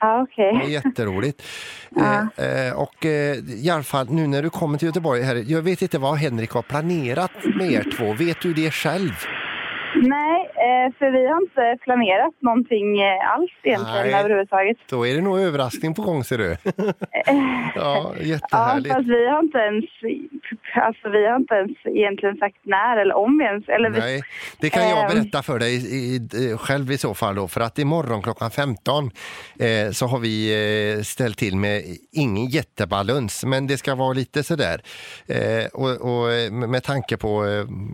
[0.00, 0.58] Ja, okej.
[0.58, 1.42] Det är jätteroligt.
[1.96, 5.62] eh, eh, och eh, i alla fall nu när du kommer till Göteborg, här, jag
[5.62, 8.12] vet inte vad Henrik har planerat med er två.
[8.12, 9.12] Vet du det själv?
[9.94, 14.14] Nej, eh, för vi har inte planerat någonting eh, alls egentligen Nej.
[14.20, 14.76] överhuvudtaget.
[14.90, 16.56] Då är det nog överraskning på gång ser du.
[17.74, 18.94] ja, Ja, jättehärligt.
[18.94, 19.84] fast vi har inte ens,
[20.86, 24.22] alltså vi har inte ens egentligen sagt när eller om vi ens, eller vi, Nej,
[24.60, 25.08] det kan jag Ehm.
[25.18, 27.48] berätta för dig i, i, själv i så fall då.
[27.48, 29.10] För att imorgon klockan 15
[29.58, 30.36] eh, så har vi
[30.96, 34.80] eh, ställt till med ingen jättebalans, men det ska vara lite sådär.
[35.28, 37.44] Eh, och, och med tanke på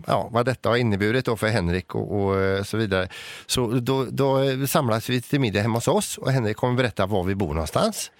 [0.07, 3.07] ja, vad detta har inneburit då för Henrik och, och eh, så vidare.
[3.45, 7.23] Så då, då samlas vi till middag hemma hos oss och Henrik kommer berätta var
[7.23, 8.11] vi bor någonstans.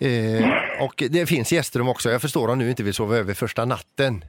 [0.00, 0.48] Eh,
[0.84, 2.10] och det finns gästrum också.
[2.10, 4.24] Jag förstår om du inte vill sova över första natten.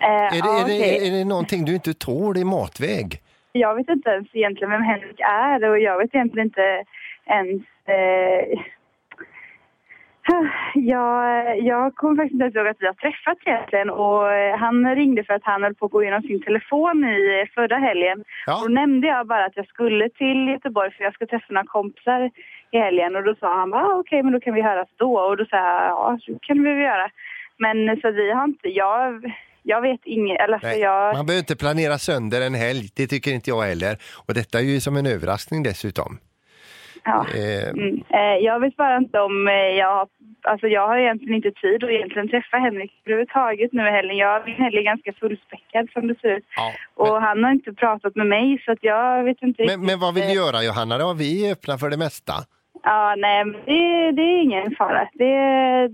[0.00, 3.20] eh, Är det, ja, är, det, är det någonting du inte tål i matväg?
[3.52, 6.84] Jag vet inte ens egentligen vem Henrik är och jag vet egentligen inte
[7.26, 7.62] ens...
[7.88, 8.60] Eh,
[10.74, 14.94] jag, jag kommer faktiskt inte ens ihåg att vi har träffats egentligen och eh, han
[14.94, 18.24] ringde för att han höll på att gå igenom sin telefon i eh, förra helgen.
[18.46, 18.60] Ja.
[18.62, 22.30] Då nämnde jag bara att jag skulle till Göteborg för jag ska träffa några kompisar
[22.70, 25.12] i helgen och då sa han bara ah, okej men då kan vi höras då
[25.18, 27.10] och då sa jag ja så kan vi väl göra.
[27.58, 29.32] Men så vi har inte, jag,
[29.62, 31.16] jag vet inget, eller alltså Nej, jag...
[31.16, 33.96] Man behöver inte planera sönder en helg, det tycker inte jag heller.
[34.26, 36.18] Och detta är ju som en överraskning dessutom.
[37.04, 37.26] Ja.
[37.34, 38.04] Eh, Mm.
[38.08, 40.08] Eh, jag vet bara inte om eh, jag...
[40.42, 44.16] Alltså jag har egentligen inte tid att egentligen träffa Henrik överhuvudtaget nu i helgen.
[44.16, 46.44] Jag, är ganska fullspäckad som det ser ut.
[46.56, 46.72] ja.
[46.94, 50.24] Och han har inte pratat med mig så jag vet inte men, men vad vill
[50.24, 50.98] du göra Johanna?
[50.98, 51.12] Då?
[51.12, 52.32] Vi är öppna för det mesta.
[52.82, 55.08] Ja, nej, men det, det är ingen fara.
[55.14, 55.88] Det,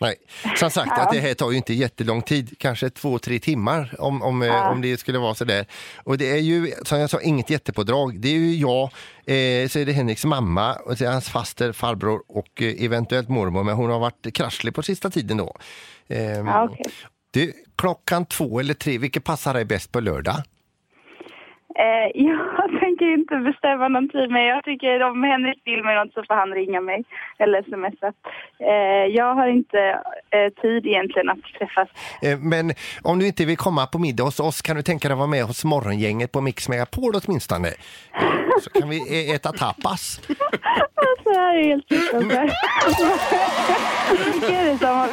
[0.00, 0.14] Nej.
[0.56, 1.02] Som sagt, Ja.
[1.02, 4.48] att det här tar ju inte jättelång tid, kanske två, tre timmar om, om, eh,
[4.48, 4.70] Ja.
[4.70, 5.66] om det skulle vara sådär.
[6.04, 8.20] Och det är ju, som jag sa, inget jättepådrag.
[8.20, 8.82] Det är ju jag,
[9.26, 13.28] eh, så är det Henriks mamma, och så är hans faster, farbror och eh, eventuellt
[13.28, 15.56] mormor, men hon har varit krasslig på sista tiden då.
[16.08, 16.84] Eh, ja, okej.
[17.30, 20.36] du, klockan två eller tre, vilket passar dig bäst på lördag?
[21.78, 22.67] Eh, jag
[22.98, 26.34] tänker inte bestämma någon tid, men jag tycker om Henrik vill mig något så får
[26.34, 27.04] han ringa mig
[27.38, 28.12] eller smsa.
[28.60, 29.78] Eh, jag har inte
[30.30, 31.88] eh, tid egentligen att träffas.
[32.22, 35.12] Eh, Men om du inte vill komma på middag hos oss kan du tänka dig
[35.12, 37.68] att vara med hos morgongänget på Mix Megapol åtminstone.
[38.62, 40.20] Så kan vi ä- äta tapas.
[40.94, 42.52] Alltså, det här är helt fruktansvärt.
[44.34, 45.08] Vilka är det som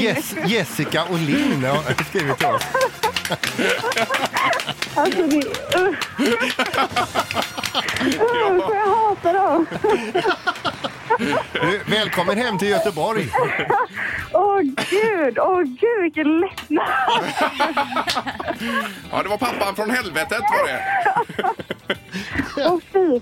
[0.00, 2.66] Jess, Jessica och Linn har skrivit till oss.
[4.94, 5.36] Alltså, det
[5.78, 6.20] usch.
[8.20, 9.66] Usch, jag hatar dem.
[11.52, 13.28] Du, välkommen hem till Göteborg.
[14.32, 16.88] Åh gud, åh gud vilken lättnad.
[19.12, 20.80] Ja, det var pappan från helvetet var det.
[22.68, 23.20] Åh fy.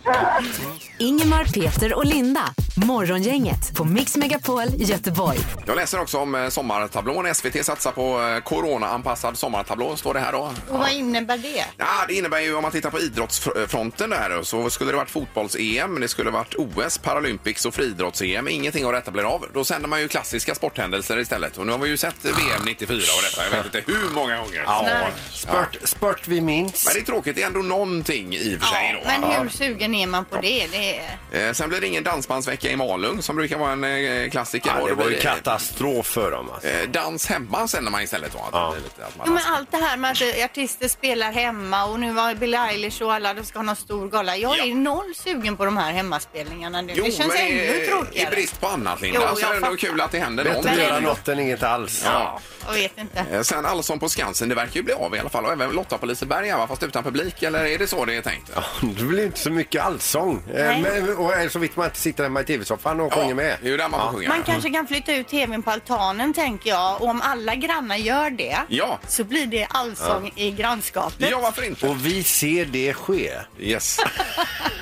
[0.98, 2.40] Ingemar, Peter och Linda.
[2.76, 5.38] Morgongänget på Mix Megapol Göteborg.
[5.66, 7.34] Jag läser också om eh, sommartablån.
[7.34, 10.52] SVT satsar på eh, corona-anpassad sommartablå, står det här då.
[10.68, 11.64] Och vad innebär det?
[11.76, 16.00] Ja, det innebär ju om man tittar på idrottsfronten där så skulle det varit fotbolls-EM,
[16.00, 18.48] det skulle varit OS, Paralympics och friidrotts-EM.
[18.48, 19.46] Ingenting av detta blir av.
[19.54, 21.56] Då sänder man ju klassiska sporthändelser istället.
[21.58, 24.36] Och nu har vi ju sett VM 94 och detta, jag vet inte hur många
[24.38, 24.62] gånger.
[24.66, 26.84] Ja, spurt, spurt vi minns.
[26.86, 29.00] Men det är tråkigt, det är ändå någonting i och för sig.
[29.04, 29.28] Ja, då.
[29.28, 30.66] men hur sugen är man på det?
[30.72, 31.48] det är...
[31.48, 34.70] Eh, Sen blir det ingen dansbandsvecka vecka i Malung som brukar vara en eh, klassiker.
[34.76, 36.50] Ja, Och det var ju blir- katastrof för dem.
[36.50, 36.68] Alltså.
[36.68, 38.38] Eh, Dans hemma sänder man istället då?
[38.38, 40.88] Att det blir lite, att man Jo, men allt det här med att eh, artister
[40.88, 44.36] spelar hemma och nu var Billie Eilish och alla de ska ha någon stor gala.
[44.36, 46.92] Jag är noll sugen på de här hemmaspelningarna nu.
[46.96, 48.30] Jo, det känns men ännu i, i tråkigare.
[48.30, 49.76] brist på annat Linda Jo, så jag är det ändå fattar.
[49.76, 50.86] kul att det händer Bättre att någonting.
[50.88, 52.02] göra något än inget alls.
[52.04, 52.40] Ja.
[52.66, 53.24] Jag vet inte.
[53.32, 55.44] Eh, Sen Allsång på Skansen, det verkar ju bli av i alla fall.
[55.46, 56.66] Och även Lotta på Liseberg, va?
[56.68, 57.42] fast utan publik.
[57.42, 58.50] Eller är det så det är tänkt?
[58.80, 60.42] Det blir inte så mycket allsång.
[60.54, 60.80] Eh, Nej.
[60.82, 63.56] Men, och eh, så vitt man inte sitter hemma i tv-soffan och sjunger med.
[63.62, 64.28] Det är ju där man får sjunga.
[64.28, 68.30] Man kanske kan flytta ut tvn på altanen tänker jag och om alla grannar gör
[68.30, 68.98] det Ja.
[69.08, 71.30] så blir det allsång i grannskapet.
[71.30, 71.88] Ja, varför inte?
[71.88, 73.32] Och vi ser det ske.
[73.58, 73.98] Yes.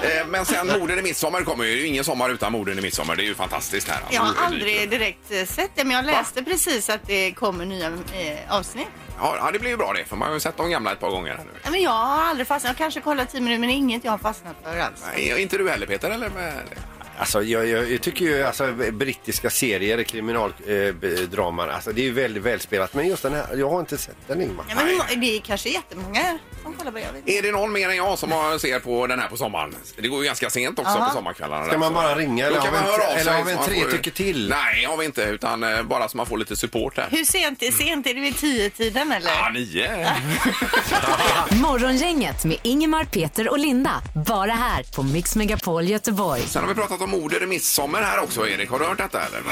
[0.02, 1.70] Eh, Men sen Morden i midsommar kommer ju.
[1.74, 3.16] Det är ju ingen sommar utan Morden i midsommar.
[3.16, 4.00] Det är ju fantastiskt här.
[4.10, 7.06] Jag har Alltså, det dyker aldrig direkt eh, sett det men jag läste precis att
[7.06, 8.86] det kommer nya eh, avsnitt.
[9.20, 10.04] Ja, ja, det blir ju bra det.
[10.04, 11.70] För man har ju sett de gamla ett par gånger här nu.
[11.70, 14.10] Men jag har aldrig fastnat, jag kanske kollat 10 minuter men det är inget jag
[14.12, 15.04] har fastnat för alls.
[15.14, 16.28] Nej, inte du heller Peter, eller?
[16.30, 16.52] Med...
[17.18, 22.42] Alltså, jag, jag, jag tycker ju alltså, brittiska serier, kriminaldraman, alltså, det är ju väldigt
[22.42, 22.94] välspelat.
[22.94, 24.64] Men just den här, jag har inte sett den Ingmar.
[24.68, 24.74] Ja,
[25.10, 27.04] men det är kanske jättemånga som kollar på det.
[27.04, 27.32] Jag vet inte.
[27.38, 29.74] Är det någon mer än jag som har, ser på den här på sommaren?
[29.96, 31.06] Det går ju ganska sent också Aha.
[31.08, 31.62] på sommarkvällarna.
[31.64, 33.52] Ska där, man så- bara ringa eller kan har man höra av eller har vi
[33.52, 34.48] en tre får- tycker till?
[34.48, 35.22] Nej, har vi inte.
[35.22, 37.08] Utan eh, bara så man får lite support här.
[37.10, 39.30] Hur sent, sent är det vid 10-tiden eller?
[39.30, 40.08] Ja, nio.
[41.62, 44.02] Morgongänget med Ingemar, Peter och Linda.
[44.26, 46.42] Bara här på Mix Megapol Göteborg.
[46.42, 48.70] Sen har vi pratat om morden i midsommar här också, Erik.
[48.70, 49.42] Har du hört detta eller?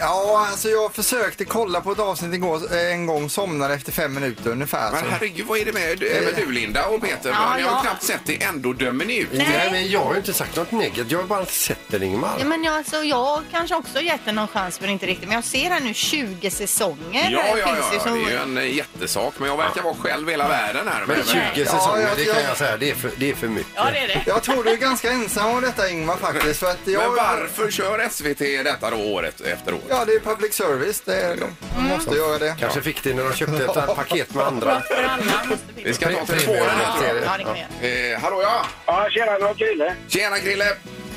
[0.00, 4.14] Ja, alltså jag försökte kolla på ett avsnitt igår eh, en gång, somnade efter fem
[4.14, 4.92] minuter ungefär.
[4.92, 7.30] Men så- herregud, vad är det med, med du Linda och Peter?
[7.30, 7.80] Ja, Ni har ja.
[7.82, 9.28] knappt sett det, ändå dömer ni ut.
[9.32, 9.68] Nej.
[9.72, 11.10] men jag har ju inte sagt något negativt.
[11.10, 12.30] Jag har bara sett den Ingmar.
[12.38, 15.28] Ja, men jag, alltså, jag kanske också gett den någon chans men inte riktigt.
[15.28, 17.30] Men jag ser här nu 20 säsonger.
[17.30, 18.00] Ja, ja, Det ja, ja.
[18.00, 19.34] som- det är ju en eh, jättesak.
[19.38, 21.04] Men jag verkar vara själv hela världen här.
[21.06, 23.34] Men 20 Ja, säsonger, jag- det kan jag- jag säga, det är för, det är
[23.34, 23.72] för mycket.
[23.74, 24.22] Ja, det är det.
[24.26, 26.60] Jag tror du är ganska ensam om detta Ingmar faktiskt.
[26.60, 29.80] För att jag, Men varför kör SVT detta då året efter år?
[29.88, 31.00] Ja, det är public service.
[31.00, 32.56] Det är, de måste göra det.
[32.60, 34.80] Kanske fick det när de köpte ett paket med andra.
[34.80, 35.94] För alla måste vi.
[35.94, 37.14] Ska ta telefonen här.
[37.24, 38.14] Ja, det kan vi göra.
[38.14, 38.66] Eh, hallå ja!
[38.86, 39.94] Ja, tjena, det var Krille.
[40.08, 40.64] Tjena Krille!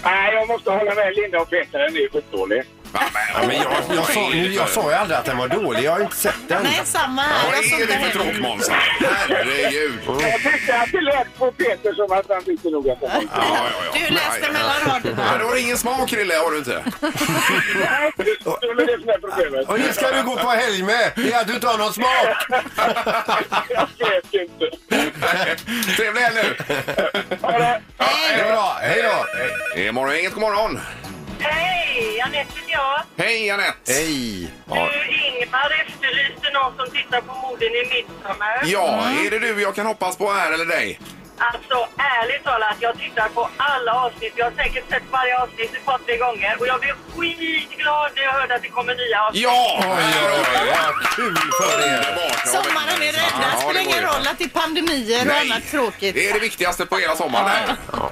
[0.04, 1.80] Nej, jag måste hålla med Linda och Peter.
[1.80, 2.64] Den är ju skitdålig.
[2.94, 5.92] Ja, men jag, jag, sa, nu, jag sa ju aldrig att den var dålig, jag
[5.92, 6.64] har inte sett den.
[6.64, 7.46] Nej, samma här.
[7.46, 8.70] Vad är det för tråkmåns?
[8.70, 10.00] Herregud!
[10.08, 13.14] Jag tyckte att det lät på Peter som att han tyckte nog att det var
[13.14, 14.00] Ja, ja, ja.
[14.08, 15.24] Du läste mellan raderna.
[15.32, 16.84] Men du har ingen smak Krille, har du inte?
[17.02, 19.70] Nej, det är det som är problemet.
[19.70, 21.94] Och det ska du gå på helg med, det är att du inte har någon
[21.94, 22.28] smak.
[23.70, 24.78] Jag vet inte.
[25.98, 26.56] Trevlig helg nu!
[27.42, 27.82] Ha det.
[27.98, 29.26] Ja, Det är bra, hej då.
[29.76, 30.80] Det är morgon, inget god morgon!
[30.80, 31.05] Hej,
[31.44, 33.02] Anette heter jag.
[33.26, 33.92] Hej Anette!
[33.94, 34.54] Hej.
[34.68, 38.62] Du, Ingmar efterlyste någon som tittar på morden i midsommar.
[38.66, 41.00] Ja, är det du jag kan hoppas på här eller dig?
[41.38, 44.34] Alltså, ärligt talat, jag tittar på alla avsnitt.
[44.36, 46.56] Jag har säkert sett varje avsnitt ett par, tre gånger.
[46.60, 49.44] Och jag blev skitglad när jag hörde att det kommer nya avsnitt.
[49.44, 49.80] Ja!
[49.80, 49.88] Oj,
[50.26, 50.68] oj, oj,
[51.00, 52.46] vad kul för er.
[52.46, 53.52] Sommaren är räddad.
[53.54, 54.08] Ja, Spelar det ingen går ju.
[54.18, 55.52] roll att det är pandemier och Nej.
[55.52, 56.16] annat tråkigt.
[56.16, 57.48] Det är det viktigaste på hela sommaren.
[57.48, 57.76] här.
[57.92, 58.12] Ja,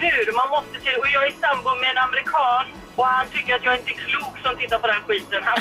[0.00, 0.32] hur?
[0.40, 0.96] Man måste till...
[1.02, 2.64] Och jag är sambo med en amerikan.
[2.96, 5.40] Och han tycker att jag inte är klok som tittar på den skiten.
[5.44, 5.58] Han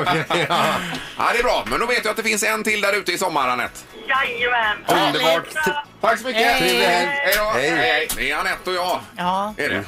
[0.00, 0.64] Okej, ja.
[1.18, 1.64] Ja, det är bra.
[1.66, 3.78] Men då vet jag att det finns en till där ute i sommar, Anette.
[4.08, 4.76] Jajamän.
[4.88, 5.44] Underbart.
[6.00, 6.42] Tack så mycket!
[6.42, 6.58] Hej.
[6.60, 7.08] Trevlig helg!
[7.08, 7.44] Hej då!
[7.58, 7.70] Hej.
[7.70, 8.08] hej.
[8.16, 9.00] Det är Anette och jag.
[9.16, 9.54] Ja.
[9.56, 9.84] Är det.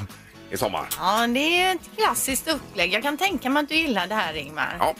[0.50, 0.86] I sommar.
[1.00, 2.92] ja, det är ett klassiskt upplägg.
[2.94, 4.76] Jag kan tänka mig att du gillar det här, Ingmar.
[4.78, 4.94] Ja.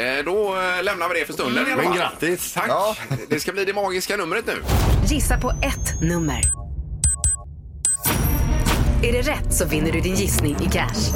[0.00, 1.96] Eh, Då eh, lämnar vi det för stunden i alla Men fall.
[1.98, 2.52] grattis.
[2.52, 2.64] Tack!
[2.68, 2.96] Ja.
[3.28, 4.62] Det ska bli det magiska numret nu.
[5.06, 6.40] Gissa på ett nummer.
[9.02, 11.12] Är det rätt så vinner du din gissning i cash.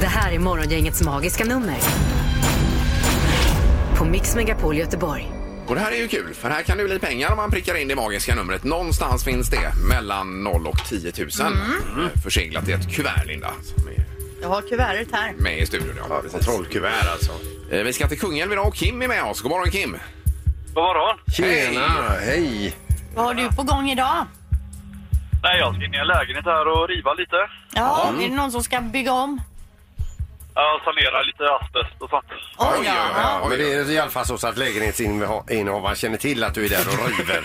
[0.00, 1.76] Det här är Morgongängets magiska nummer.
[3.96, 5.32] På Mix Megapol Göteborg.
[5.66, 7.74] Och det här är ju kul, för här kan det bli pengar om man prickar
[7.74, 8.64] in det magiska numret.
[8.64, 11.28] Någonstans finns det mellan 0 och 10 000
[11.96, 12.10] mm.
[12.24, 13.50] förseglat i ett kuvert, Linda.
[14.42, 15.32] Jag har kuvertet här.
[15.38, 15.94] med i studion.
[16.08, 16.22] Ja.
[16.30, 17.32] Kontrollkuvert alltså.
[17.70, 19.40] Eh, Vi ska till Kungälv idag och Kim är med oss.
[19.40, 19.90] God morgon Kim!
[20.74, 21.18] God morgon.
[21.36, 21.88] Tjena,
[22.20, 22.76] hej.
[23.14, 24.26] Vad har du på gång idag?
[25.44, 27.36] Nej, jag ska in i en lägenhet här och riva lite.
[27.74, 29.40] Ja, är det någon som ska bygga om?
[30.54, 32.24] Ja, sanera lite asbest och sånt.
[32.58, 33.40] Oj, oj, ja.
[33.42, 33.48] oj.
[33.48, 36.88] Men det är i alla fall så att lägenhetsinnehavaren känner till att du är där
[36.88, 37.44] och river.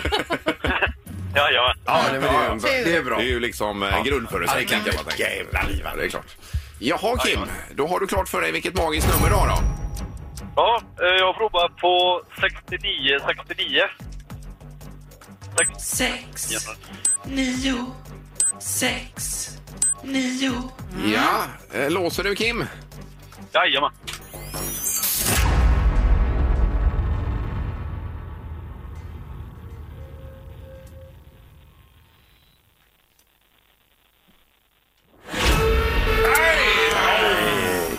[1.36, 1.76] Jajamän.
[1.86, 2.90] Ja, det, men det, är, Tur.
[2.90, 3.16] det är bra.
[3.16, 5.34] Det är ju liksom eh, grundförutsättningen kan man tänka.
[5.34, 5.86] Jävla liv.
[5.96, 6.36] Det är klart.
[6.78, 7.40] Jaha Kim,
[7.74, 9.56] då har du klart för dig vilket magiskt nummer du har då?
[10.56, 13.82] Ja, eh, jag provar på 69, 69.
[15.78, 16.50] Sex,
[17.24, 17.94] nio,
[18.58, 19.48] sex,
[20.02, 20.52] nio.
[21.14, 22.64] Ja, eh, låser du Kim?
[23.52, 23.92] Jajamän.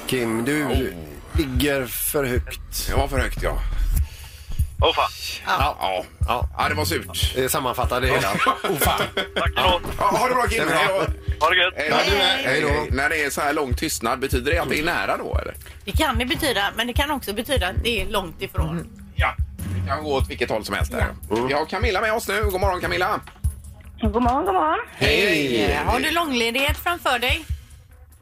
[0.08, 0.94] Kim, du
[1.34, 2.88] ligger för högt.
[2.90, 3.60] Jag var för högt ja.
[4.82, 5.10] Åh fan.
[5.46, 5.76] Ja.
[5.80, 6.04] Ja.
[6.28, 6.50] Ja.
[6.58, 7.34] ja, det var surt.
[7.36, 8.32] Det sammanfattar det hela.
[8.64, 9.02] Oh, fan.
[9.36, 10.58] Tack så Ja, ha det bra Kim.
[10.58, 10.78] Det är bra.
[10.78, 10.88] Hej
[11.40, 11.46] då.
[11.46, 11.74] Ha det gött.
[11.76, 12.50] Hej då.
[12.50, 12.96] Hej då.
[12.96, 15.54] När det är så här lång tystnad, betyder det att det är nära då eller?
[15.86, 18.88] Det kan det betyda, men det kan också betyda att det är långt ifrån.
[19.16, 19.36] Ja.
[19.82, 21.08] Det kan gå åt vilket håll som helst där.
[21.48, 22.44] Vi har Camilla med oss nu.
[22.44, 23.20] God morgon Camilla.
[24.02, 24.80] God morgon, god morgon.
[24.96, 25.80] Hej!
[25.86, 27.46] Har du långledighet framför dig?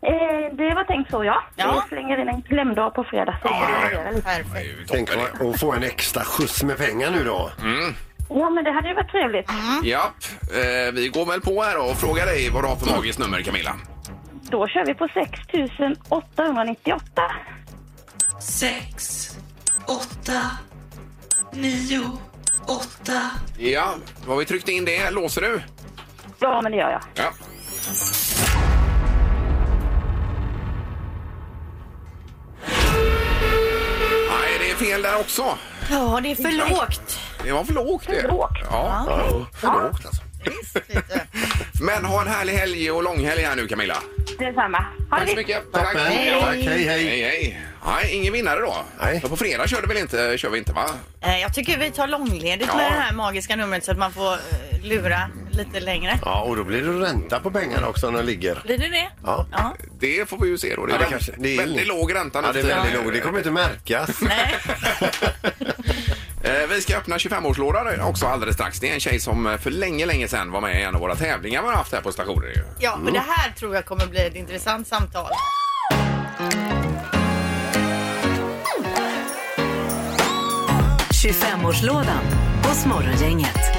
[0.02, 1.44] Eh, det var tänkt så, ja.
[1.56, 1.84] Ja.
[1.90, 3.38] Vi slänger in en klämdag på fredag.
[3.42, 4.12] Så Ja, det ja, varierar ja.
[4.12, 4.30] lite.
[4.30, 4.66] Det är Perfekt.
[4.68, 7.52] ju Tänk toppen att få en extra skjuts med pengar nu då.
[8.30, 9.50] ja, men det hade ju varit trevligt.
[9.84, 10.16] Japp.
[10.42, 13.20] Eh, vi går väl på här då och frågar dig vad du har för magiskt
[13.20, 13.76] nummer Camilla.
[14.42, 17.22] Då kör vi på 6898.
[18.42, 19.28] sex,
[19.88, 20.42] åtta,
[21.54, 22.02] nio,
[22.68, 23.22] åtta.
[23.58, 23.94] Ja,
[24.26, 25.12] då har vi tryckt in det.
[25.12, 25.62] Låser du?
[26.40, 27.02] Ja, men det gör jag.
[27.16, 27.32] Ja.
[34.80, 35.58] Fel där också.
[35.92, 37.20] Ja, det är för lågt.
[37.44, 38.22] Det var för lågt det.
[38.22, 38.58] För lågt?
[38.72, 40.22] Ja, för lågt alltså.
[41.82, 43.98] Men ha en härlig helg och långhelg här nu Camilla.
[44.40, 44.78] Detsamma.
[45.10, 45.38] Ha Tack det så gott.
[45.48, 45.72] mycket.
[45.72, 46.38] Tack, hej.
[46.42, 46.84] Tack, hej, hej.
[46.88, 47.62] Hej, hej.
[47.86, 48.76] Nej, ingen vinnare då.
[49.02, 49.22] Nej.
[49.22, 50.86] För på fredag kör, det väl inte, kör vi inte va?
[51.22, 52.78] Eh, Jag tycker vi tar långledigt Ja.
[52.78, 54.40] med det här magiska numret så att man får eh,
[54.84, 56.20] lura lite längre.
[56.26, 58.62] Ja, och då blir det ränta på pengarna också när de ligger.
[58.66, 59.10] Blir det det?
[59.26, 59.46] Ja.
[59.52, 59.76] Ja.
[60.00, 60.86] Det får vi ju se då.
[60.86, 62.70] Det är, Ja, det kanske- det är väldigt låg ränta nu Ja, det är för
[62.70, 63.04] väldigt tiden.
[63.06, 63.14] lågt.
[63.14, 64.22] Det kommer inte märkas.
[64.22, 64.56] Nej.
[66.50, 68.80] Eh, Vi ska öppna 25-årslådan också alldeles strax.
[68.80, 71.02] Det är en tjej som eh, för länge, länge sedan var med i en av
[71.02, 72.50] våra tävlingar vi har haft här på stationen.
[72.56, 72.64] ju.
[72.80, 75.32] Ja, men det här tror jag kommer bli ett intressant samtal.
[81.70, 82.26] årslådan
[82.64, 83.79] hos Morgongänget.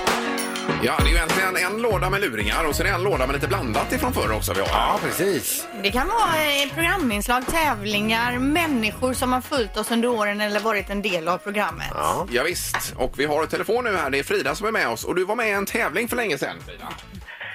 [0.83, 3.27] Ja, det är ju egentligen en låda med luringar och så är det en låda
[3.27, 4.69] med lite blandat ifrån förr också vi har.
[4.69, 5.69] Ja, precis.
[5.83, 10.91] Det kan vara eh, programinslag, tävlingar, människor som har följt oss under åren eller varit
[10.91, 11.87] en del av programmet.
[11.95, 12.27] Ja.
[12.31, 12.95] Ja, visst.
[12.97, 14.11] Och vi har ett telefon nu här.
[14.11, 15.05] Det är Frida som är med oss.
[15.05, 16.89] Och du var med i en tävling för länge sedan, Frida.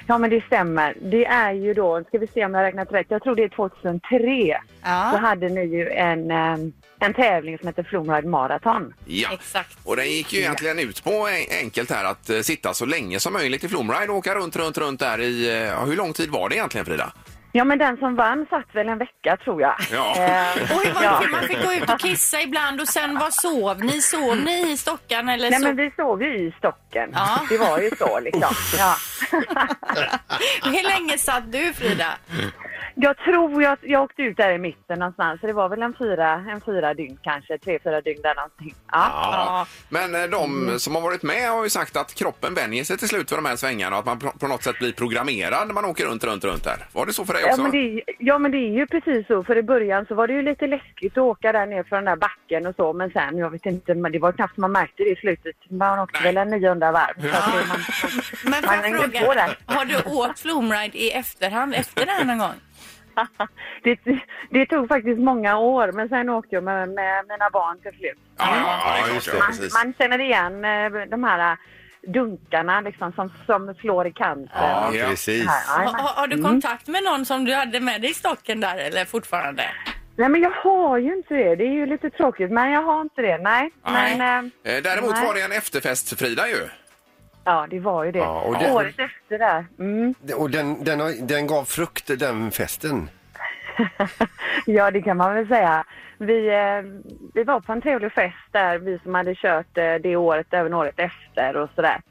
[0.07, 0.97] Ja, men det stämmer.
[1.01, 3.43] Det är ju då, ska vi se om jag har räknat rätt, jag tror det
[3.43, 4.57] är 2003.
[4.83, 5.09] Ja.
[5.13, 6.57] Så hade ni ju en, eh,
[7.05, 8.93] en tävling som heter Flumride Marathon.
[9.05, 9.29] Ja.
[9.33, 9.77] Exakt.
[9.83, 13.19] Och den gick ju egentligen ut på en- enkelt här att eh, sitta så länge
[13.19, 15.47] som möjligt i Flumride och åka runt, runt, runt där i...
[15.49, 17.11] eh, Ja, hur lång tid var det egentligen, Frida?
[17.51, 19.75] Ja, men den som vann satt väl en vecka tror jag.
[19.91, 20.15] Ja.
[20.17, 21.19] Eh, Och hur var ja.
[21.23, 21.27] det?
[21.29, 24.01] Man fick gå ut och kissa ibland och sen vad sov ni?
[24.01, 25.65] Sov ni i stockan eller Nej, så?
[25.67, 27.09] men vi sov ju i stocken.
[27.13, 27.39] Ja.
[27.49, 28.41] Det var ju så liksom.
[28.77, 28.95] Ja.
[30.63, 32.07] Hur länge satt du Frida?
[32.97, 35.93] Jag tror jag, jag åkte ut där i mitten någonstans, så det var väl en
[35.97, 38.73] fyra, en fyra dygn kanske, tre, fyra dygn där någonting.
[38.91, 39.09] Ja.
[39.11, 39.67] Ja.
[39.89, 43.07] Men eh, de som har varit med har ju sagt att kroppen vänjer sig till
[43.07, 45.73] slut för de här svängarna och att man på- på något sätt blir programmerad när
[45.73, 46.87] man åker runt, runt, runt där.
[46.93, 47.61] Var det så för dig Ja också?
[47.61, 50.27] men, det, är- ja men det är ju precis så, för i början så var
[50.27, 53.09] det ju lite läskigt att åka där ner från den där backen och så, men
[53.11, 55.55] sen, jag vet inte, men det var knappt man märkte det i slutet.
[55.69, 56.33] Man åkte Nej.
[56.33, 57.21] väl en 900 varv.
[57.31, 57.77] Så att det, man,
[58.43, 59.57] Men får Man jag hängde på fråga, där.
[59.75, 62.53] har du åkt Flumride i efterhand efter det här någon gång?
[63.83, 63.99] det,
[64.49, 68.17] det tog faktiskt många år, men sen åkte jag med, med mina barn till slut.
[68.37, 71.57] Ja, ja, ja, det Man, man känner igen eh, de här eh,
[72.11, 74.49] dunkarna liksom, som, som slår i kanten.
[74.53, 75.07] Ja, Ja.
[75.09, 75.47] precis.
[75.47, 76.05] Här, Har, jajamän.
[76.15, 79.63] har, du kontakt med någon som du hade med dig i stocken där eller fortfarande?
[80.17, 81.55] Nej men jag har ju inte det.
[81.55, 83.37] Det är ju lite tråkigt men jag har inte det.
[83.37, 83.71] Nej.
[83.85, 84.17] Nej.
[84.17, 85.25] Men, eh, Eh, Däremot nej.
[85.25, 86.67] var det en efterfest, Frida ju.
[87.45, 88.19] Ja det var ju det.
[88.19, 89.65] Ja, och det- Året efter där.
[89.79, 90.13] Mm.
[90.37, 93.09] Och den, den, har- den gav frukt, den festen.
[94.65, 95.83] ja det kan man väl säga.
[96.17, 96.81] Vi, eh,
[97.33, 100.73] vi var på en trevlig fest där, vi som hade kört eh, det året även
[100.73, 102.01] året efter och sådär.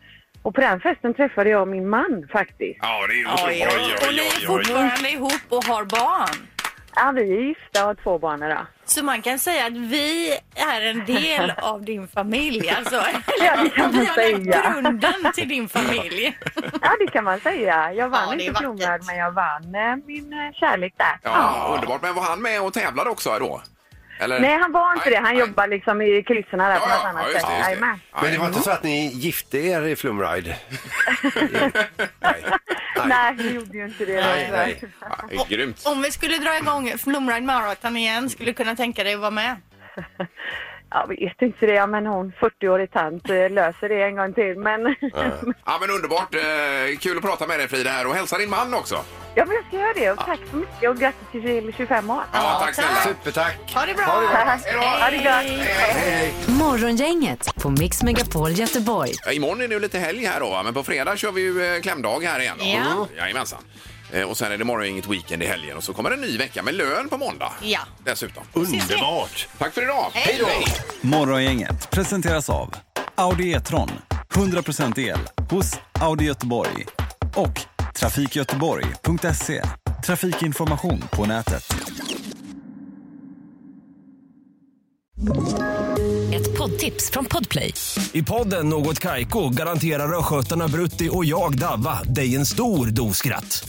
[0.43, 2.79] Och på den festen träffade jag min man faktiskt.
[2.83, 6.49] Ja, det är ju Oj, oj, och ni är fortfarande ihop och har barn.
[6.97, 8.67] Ja vi är gifta och har två barn idag.
[8.85, 12.71] Så man kan säga att vi är en del av din familj.
[12.71, 13.03] Alltså,
[13.41, 14.73] Ja, det kan man vi har lagt säga.
[14.73, 16.39] grunden till din familj.
[16.83, 17.93] Ja det kan man säga.
[17.93, 18.61] Jag vann Ja, inte.
[18.61, 21.19] Flumride men jag vann eh, min eh, kärlek där.
[21.23, 22.03] Ja, underbart.
[22.03, 23.63] Men var han med och tävlade också då?
[24.19, 24.41] Eller?
[24.41, 25.27] Nej, han var inte Nej, det.
[25.27, 25.41] Han nej.
[25.47, 27.51] jobbar liksom i kulisserna där Ja, på något ja, annat ja, just sätt.
[27.51, 27.71] det, just det.
[27.71, 28.01] Jajamän.
[28.23, 30.57] Men det var inte så att ni gifte er i Flumride?
[32.21, 32.45] nej.
[33.07, 34.21] Nej, vi gjorde ju inte det.
[34.21, 34.83] Nej, nej.
[35.01, 35.83] Ja, det är grymt.
[35.87, 39.31] Om vi skulle dra igång Flumride Marathon igen, skulle du kunna tänka dig att vara
[39.31, 39.57] med?
[40.91, 44.59] Jag vet inte det, men hon 40-årig tant eh, löser det en gång till.
[44.59, 44.97] Men
[45.65, 46.35] Ja, men underbart.
[46.35, 49.05] Eh, kul att prata med dig Frida här och hälsa din man också.
[49.35, 50.11] Ja, men jag ska göra det.
[50.11, 52.23] Och tack så mycket och grattis till 25 år.
[52.33, 53.03] Ja, tack snälla.
[53.05, 53.73] Supertack!
[53.75, 54.05] Ha det bra!
[54.33, 54.81] Hej då.
[54.81, 56.49] Ha det gott.
[56.49, 59.13] Morgongänget på Mix Megapol Göteborg.
[59.27, 60.63] Ja, imorgon är det ju lite helg här då, va?
[60.63, 62.57] men på fredag kör vi ju eh, klämdag här igen.
[62.59, 62.65] Då.
[62.65, 63.07] Ja.
[63.19, 63.59] Jajamensan.
[64.13, 66.39] Eh, Och sen är det morgon inget weekend i helgen och så kommer en ny
[66.39, 67.53] vecka med lön på måndag.
[67.61, 67.81] Ja.
[68.05, 68.43] Dessutom.
[68.53, 69.49] Underbart!
[69.59, 70.07] Tack för idag.
[70.13, 70.49] Hej då.
[71.09, 72.75] Morgongänget presenteras av
[73.15, 73.91] Audi E-tron.
[74.35, 75.19] 100% el
[75.51, 76.87] hos Audi Göteborg.
[77.35, 77.61] Och
[77.97, 79.63] trafikgöteborg.se.
[80.05, 81.73] Trafikinformation på nätet.
[86.35, 87.75] Ett poddtips från Podplay.
[88.13, 93.69] I podden Något Kaiko garanterar östgötarna Brutti och jag, Davva, dig en stor dos skratt.